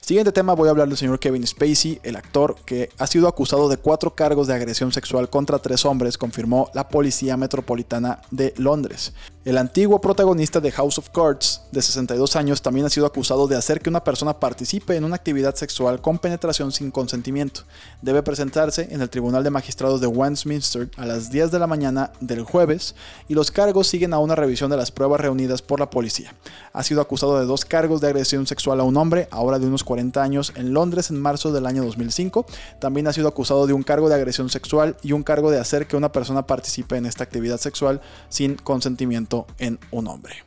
Siguiente 0.00 0.32
tema 0.32 0.54
voy 0.54 0.68
a 0.68 0.70
hablar 0.70 0.88
del 0.88 0.98
señor 0.98 1.18
Kevin 1.18 1.46
Spacey, 1.46 1.98
el 2.02 2.16
actor 2.16 2.56
que 2.66 2.90
ha 2.98 3.06
sido 3.06 3.26
acusado 3.26 3.68
de 3.68 3.78
cuatro 3.78 4.14
cargos 4.14 4.46
de 4.46 4.54
agresión 4.54 4.92
sexual 4.92 5.30
contra 5.30 5.60
tres 5.60 5.84
hombres, 5.84 6.18
confirmó 6.18 6.70
la 6.74 6.88
Policía 6.88 7.36
Metropolitana 7.36 8.20
de 8.30 8.52
Londres. 8.58 9.14
El 9.44 9.58
antiguo 9.58 10.00
protagonista 10.00 10.58
de 10.58 10.72
House 10.72 10.96
of 10.96 11.10
Cards, 11.10 11.60
de 11.70 11.82
62 11.82 12.34
años, 12.34 12.62
también 12.62 12.86
ha 12.86 12.88
sido 12.88 13.04
acusado 13.04 13.46
de 13.46 13.56
hacer 13.56 13.82
que 13.82 13.90
una 13.90 14.02
persona 14.02 14.40
participe 14.40 14.96
en 14.96 15.04
una 15.04 15.16
actividad 15.16 15.54
sexual 15.54 16.00
con 16.00 16.18
penetración 16.18 16.72
sin 16.72 16.90
consentimiento. 16.90 17.60
Debe 18.00 18.22
presentarse 18.22 18.88
en 18.90 19.02
el 19.02 19.10
Tribunal 19.10 19.44
de 19.44 19.50
Magistrados 19.50 20.00
de 20.00 20.06
Westminster 20.06 20.88
a 20.96 21.04
las 21.04 21.30
10 21.30 21.50
de 21.50 21.58
la 21.58 21.66
mañana 21.66 22.10
del 22.22 22.42
jueves 22.42 22.94
y 23.28 23.34
los 23.34 23.50
cargos 23.50 23.86
siguen 23.86 24.14
a 24.14 24.18
una 24.18 24.34
revisión 24.34 24.70
de 24.70 24.78
las 24.78 24.90
pruebas 24.90 25.20
reunidas 25.20 25.60
por 25.60 25.78
la 25.78 25.90
policía. 25.90 26.34
Ha 26.72 26.82
sido 26.82 27.02
acusado 27.02 27.38
de 27.38 27.44
dos 27.44 27.66
cargos 27.66 28.00
de 28.00 28.06
agresión 28.06 28.46
sexual 28.46 28.80
a 28.80 28.84
un 28.84 28.96
hombre, 28.96 29.28
ahora 29.30 29.58
de 29.58 29.66
unos 29.66 29.84
40 29.84 30.22
años, 30.22 30.54
en 30.56 30.72
Londres 30.72 31.10
en 31.10 31.20
marzo 31.20 31.52
del 31.52 31.66
año 31.66 31.84
2005. 31.84 32.46
También 32.80 33.08
ha 33.08 33.12
sido 33.12 33.28
acusado 33.28 33.66
de 33.66 33.74
un 33.74 33.82
cargo 33.82 34.08
de 34.08 34.14
agresión 34.14 34.48
sexual 34.48 34.96
y 35.02 35.12
un 35.12 35.22
cargo 35.22 35.50
de 35.50 35.60
hacer 35.60 35.86
que 35.86 35.98
una 35.98 36.12
persona 36.12 36.46
participe 36.46 36.96
en 36.96 37.04
esta 37.04 37.24
actividad 37.24 37.58
sexual 37.58 38.00
sin 38.30 38.54
consentimiento 38.54 39.33
en 39.58 39.78
un 39.90 40.08
hombre. 40.08 40.44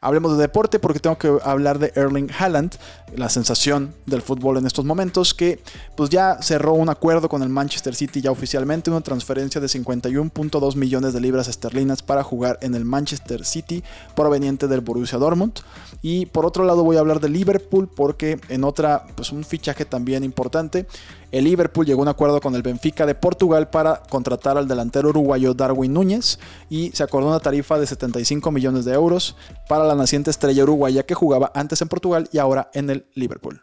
Hablemos 0.00 0.36
de 0.36 0.42
deporte 0.42 0.78
porque 0.78 1.00
tengo 1.00 1.16
que 1.16 1.38
hablar 1.42 1.78
de 1.78 1.90
Erling 1.94 2.30
Haaland, 2.38 2.76
la 3.16 3.30
sensación 3.30 3.94
del 4.04 4.20
fútbol 4.20 4.58
en 4.58 4.66
estos 4.66 4.84
momentos, 4.84 5.32
que 5.32 5.60
pues 5.96 6.10
ya 6.10 6.42
cerró 6.42 6.74
un 6.74 6.90
acuerdo 6.90 7.30
con 7.30 7.42
el 7.42 7.48
Manchester 7.48 7.94
City 7.94 8.20
ya 8.20 8.30
oficialmente, 8.30 8.90
una 8.90 9.00
transferencia 9.00 9.62
de 9.62 9.66
51.2 9.66 10.76
millones 10.76 11.14
de 11.14 11.20
libras 11.22 11.48
esterlinas 11.48 12.02
para 12.02 12.22
jugar 12.22 12.58
en 12.60 12.74
el 12.74 12.84
Manchester 12.84 13.46
City 13.46 13.82
proveniente 14.14 14.68
del 14.68 14.82
Borussia 14.82 15.16
Dortmund. 15.16 15.60
Y 16.02 16.26
por 16.26 16.44
otro 16.44 16.64
lado 16.64 16.84
voy 16.84 16.96
a 16.96 17.00
hablar 17.00 17.20
de 17.20 17.30
Liverpool 17.30 17.88
porque 17.88 18.38
en 18.50 18.64
otra, 18.64 19.06
pues 19.14 19.32
un 19.32 19.42
fichaje 19.42 19.86
también 19.86 20.22
importante, 20.22 20.86
el 21.34 21.44
Liverpool 21.44 21.84
llegó 21.84 22.00
a 22.00 22.02
un 22.02 22.08
acuerdo 22.08 22.40
con 22.40 22.54
el 22.54 22.62
Benfica 22.62 23.06
de 23.06 23.16
Portugal 23.16 23.68
para 23.68 24.00
contratar 24.08 24.56
al 24.56 24.68
delantero 24.68 25.08
uruguayo 25.08 25.52
Darwin 25.52 25.92
Núñez 25.92 26.38
y 26.70 26.92
se 26.92 27.02
acordó 27.02 27.26
una 27.26 27.40
tarifa 27.40 27.76
de 27.76 27.88
75 27.88 28.52
millones 28.52 28.84
de 28.84 28.94
euros 28.94 29.34
para 29.68 29.82
la 29.82 29.96
naciente 29.96 30.30
estrella 30.30 30.62
uruguaya 30.62 31.04
que 31.04 31.14
jugaba 31.14 31.50
antes 31.52 31.82
en 31.82 31.88
Portugal 31.88 32.28
y 32.30 32.38
ahora 32.38 32.70
en 32.72 32.88
el 32.88 33.06
Liverpool. 33.14 33.62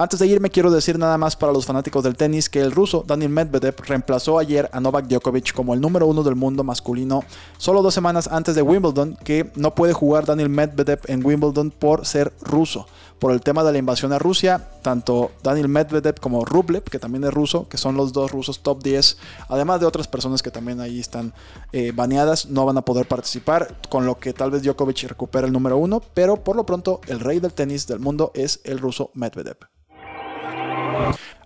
Antes 0.00 0.20
de 0.20 0.28
irme 0.28 0.48
quiero 0.48 0.70
decir 0.70 0.96
nada 0.96 1.18
más 1.18 1.34
para 1.34 1.52
los 1.52 1.66
fanáticos 1.66 2.04
del 2.04 2.14
tenis 2.14 2.48
que 2.48 2.60
el 2.60 2.70
ruso 2.70 3.02
Daniel 3.04 3.30
Medvedev 3.30 3.74
reemplazó 3.84 4.38
ayer 4.38 4.70
a 4.72 4.78
Novak 4.78 5.08
Djokovic 5.08 5.52
como 5.52 5.74
el 5.74 5.80
número 5.80 6.06
uno 6.06 6.22
del 6.22 6.36
mundo 6.36 6.62
masculino 6.62 7.24
solo 7.56 7.82
dos 7.82 7.94
semanas 7.94 8.28
antes 8.30 8.54
de 8.54 8.62
Wimbledon 8.62 9.18
que 9.24 9.50
no 9.56 9.74
puede 9.74 9.92
jugar 9.92 10.24
Daniel 10.24 10.50
Medvedev 10.50 11.00
en 11.08 11.26
Wimbledon 11.26 11.72
por 11.72 12.06
ser 12.06 12.32
ruso 12.40 12.86
por 13.18 13.32
el 13.32 13.40
tema 13.40 13.64
de 13.64 13.72
la 13.72 13.78
invasión 13.78 14.12
a 14.12 14.20
Rusia, 14.20 14.68
tanto 14.82 15.32
Daniel 15.42 15.66
Medvedev 15.66 16.20
como 16.20 16.44
Rublev, 16.44 16.84
que 16.84 17.00
también 17.00 17.24
es 17.24 17.34
ruso, 17.34 17.68
que 17.68 17.76
son 17.76 17.96
los 17.96 18.12
dos 18.12 18.30
rusos 18.30 18.60
top 18.60 18.80
10, 18.80 19.18
además 19.48 19.80
de 19.80 19.86
otras 19.86 20.06
personas 20.06 20.40
que 20.40 20.52
también 20.52 20.80
ahí 20.80 21.00
están 21.00 21.34
eh, 21.72 21.90
baneadas, 21.92 22.46
no 22.46 22.64
van 22.64 22.78
a 22.78 22.82
poder 22.82 23.08
participar, 23.08 23.74
con 23.88 24.06
lo 24.06 24.20
que 24.20 24.32
tal 24.32 24.52
vez 24.52 24.62
Djokovic 24.62 25.08
recupera 25.08 25.48
el 25.48 25.52
número 25.52 25.76
uno, 25.76 26.00
pero 26.14 26.36
por 26.36 26.54
lo 26.54 26.64
pronto 26.64 27.00
el 27.08 27.18
rey 27.18 27.40
del 27.40 27.52
tenis 27.52 27.88
del 27.88 27.98
mundo 27.98 28.30
es 28.34 28.60
el 28.62 28.78
ruso 28.78 29.10
Medvedev. 29.14 29.56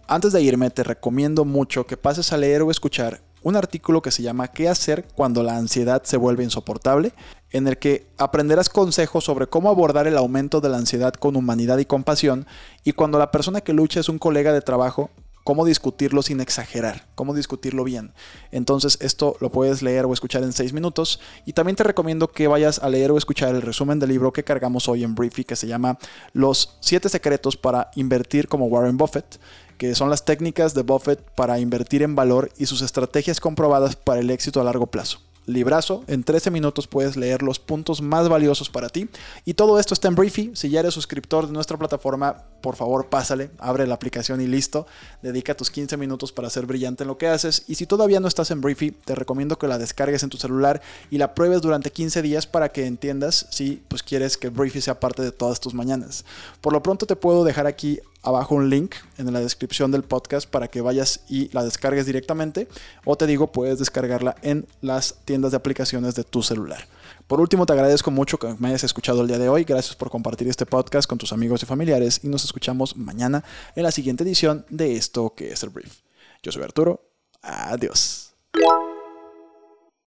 Antes 0.07 0.33
de 0.33 0.43
irme, 0.43 0.71
te 0.71 0.83
recomiendo 0.83 1.45
mucho 1.45 1.87
que 1.87 1.97
pases 1.97 2.33
a 2.33 2.37
leer 2.37 2.63
o 2.63 2.71
escuchar 2.71 3.21
un 3.43 3.57
artículo 3.57 4.03
que 4.03 4.11
se 4.11 4.23
llama 4.23 4.49
¿Qué 4.49 4.69
hacer 4.69 5.07
cuando 5.15 5.43
la 5.43 5.57
ansiedad 5.57 6.03
se 6.05 6.17
vuelve 6.17 6.45
insoportable? 6.45 7.13
en 7.53 7.69
el 7.69 7.79
que 7.79 8.07
aprenderás 8.19 8.69
consejos 8.69 9.25
sobre 9.25 9.47
cómo 9.47 9.69
abordar 9.69 10.07
el 10.07 10.17
aumento 10.17 10.61
de 10.61 10.71
la 10.71 10.79
ansiedad 10.79 11.13
con 11.13 11.37
humanidad 11.37 11.79
y 11.79 11.85
compasión 11.85 12.47
y 12.83 12.93
cuando 12.93 13.19
la 13.19 13.31
persona 13.31 13.61
que 13.61 13.75
lucha 13.75 14.01
es 14.01 14.09
un 14.09 14.19
colega 14.19 14.53
de 14.53 14.63
trabajo, 14.63 15.11
cómo 15.45 15.65
discutirlo 15.65 16.23
sin 16.23 16.41
exagerar, 16.41 17.07
cómo 17.15 17.35
discutirlo 17.35 17.85
bien. 17.85 18.13
Entonces 18.51 18.99
esto 19.01 19.37
lo 19.41 19.51
puedes 19.51 19.83
leer 19.83 20.07
o 20.07 20.13
escuchar 20.13 20.43
en 20.43 20.53
6 20.53 20.73
minutos. 20.73 21.21
Y 21.47 21.53
también 21.53 21.77
te 21.77 21.85
recomiendo 21.85 22.29
que 22.29 22.49
vayas 22.49 22.79
a 22.79 22.89
leer 22.89 23.11
o 23.11 23.19
escuchar 23.19 23.55
el 23.55 23.63
resumen 23.63 23.99
del 23.99 24.11
libro 24.11 24.33
que 24.33 24.45
cargamos 24.45 24.89
hoy 24.89 25.05
en 25.05 25.15
Briefy 25.15 25.45
que 25.45 25.57
se 25.57 25.67
llama 25.67 25.99
Los 26.33 26.77
7 26.81 27.09
secretos 27.09 27.57
para 27.57 27.91
invertir 27.97 28.49
como 28.49 28.67
Warren 28.67 28.97
Buffett 28.97 29.41
que 29.79 29.95
son 29.97 30.11
las 30.11 30.25
técnicas 30.25 30.75
de 30.75 30.83
Buffett 30.83 31.21
para 31.35 31.59
invertir 31.59 32.03
en 32.03 32.15
valor 32.15 32.51
y 32.57 32.67
sus 32.67 32.83
estrategias 32.83 33.41
comprobadas 33.41 33.97
para 33.97 34.21
el 34.21 34.31
éxito 34.31 34.61
a 34.61 34.65
largo 34.65 34.87
plazo 34.87 35.32
librazo. 35.47 36.05
En 36.07 36.25
13 36.25 36.51
minutos 36.51 36.87
puedes 36.87 37.17
leer 37.17 37.43
los 37.43 37.59
puntos 37.59 38.01
más 38.03 38.29
valiosos 38.29 38.71
para 38.71 38.89
ti. 38.89 39.09
Y 39.45 39.55
todo 39.55 39.79
esto 39.79 39.95
está 39.95 40.09
en 40.09 40.15
Briefy. 40.15 40.53
Si 40.55 40.71
ya 40.71 40.81
eres 40.81 40.95
suscriptor 40.95 41.47
de 41.47 41.53
nuestra 41.53 41.77
plataforma, 41.77 42.45
por 42.61 42.77
favor 42.77 43.09
pásale, 43.09 43.51
abre 43.59 43.87
la 43.87 43.95
aplicación 43.95 44.41
y 44.41 44.47
listo. 44.47 44.87
Dedica 45.23 45.57
tus 45.57 45.71
15 45.71 45.97
minutos 45.97 46.33
para 46.33 46.51
ser 46.51 46.67
brillante 46.67 47.05
en 47.05 47.09
lo 47.09 47.19
que 47.19 47.29
haces. 47.29 47.65
Y 47.69 47.75
si 47.75 47.87
todavía 47.87 48.21
no 48.21 48.29
estás 48.29 48.51
en 48.51 48.61
Briefy, 48.61 48.93
te 48.93 49.15
recomiendo 49.15 49.59
que 49.59 49.69
la 49.69 49.79
descargues 49.79 50.23
en 50.23 50.31
tu 50.31 50.37
celular 50.37 50.83
y 51.11 51.19
la 51.19 51.35
pruebes 51.35 51.63
durante 51.63 51.91
15 51.91 52.23
días 52.23 52.47
para 52.47 52.71
que 52.71 52.87
entiendas 52.87 53.47
si 53.51 53.83
pues, 53.89 54.03
quieres 54.03 54.37
que 54.37 54.49
Briefy 54.49 54.81
sea 54.81 55.01
parte 55.01 55.23
de 55.23 55.33
todas 55.33 55.61
tus 55.61 55.75
mañanas. 55.75 56.25
Por 56.61 56.73
lo 56.73 56.83
pronto 56.83 57.07
te 57.07 57.17
puedo 57.17 57.45
dejar 57.45 57.67
aquí 57.67 58.01
abajo 58.23 58.55
un 58.55 58.71
link 58.71 58.95
en 59.19 59.33
la 59.33 59.41
descripción 59.41 59.91
del 59.91 60.03
podcast 60.03 60.49
para 60.49 60.69
que 60.69 60.81
vayas 60.81 61.21
y 61.29 61.49
la 61.53 61.65
descargues 61.65 62.07
directamente. 62.07 62.69
O 63.05 63.17
te 63.17 63.27
digo, 63.27 63.53
puedes 63.53 63.79
descargarla 63.79 64.37
en 64.43 64.67
las 64.81 65.17
tiendas 65.25 65.51
de 65.51 65.57
aplicaciones 65.57 66.15
de 66.15 66.25
tu 66.25 66.43
celular. 66.43 66.87
Por 67.27 67.41
último, 67.41 67.67
te 67.67 67.73
agradezco 67.73 68.11
mucho 68.11 68.39
que 68.39 68.55
me 68.59 68.69
hayas 68.69 68.85
escuchado 68.85 69.23
el 69.23 69.29
día 69.29 69.39
de 69.39 69.49
hoy. 69.49 69.65
Gracias 69.65 69.97
por 69.97 70.11
compartir 70.11 70.49
este 70.49 70.67
podcast 70.67 71.09
con 71.09 71.19
tus 71.19 71.33
amigos 71.33 71.63
y 71.63 71.67
familiares. 71.67 72.21
Y 72.23 72.29
nos 72.29 72.45
escuchamos 72.45 72.97
mañana 72.97 73.45
en 73.75 73.83
la 73.83 73.91
siguiente 73.91 74.25
edición 74.25 74.67
de 74.69 74.97
esto 74.97 75.35
que 75.35 75.53
es 75.53 75.63
el 75.63 75.71
brief. 75.71 76.01
Yo 76.43 76.53
soy 76.53 76.63
Arturo. 76.63 77.01
Adiós. 77.43 78.35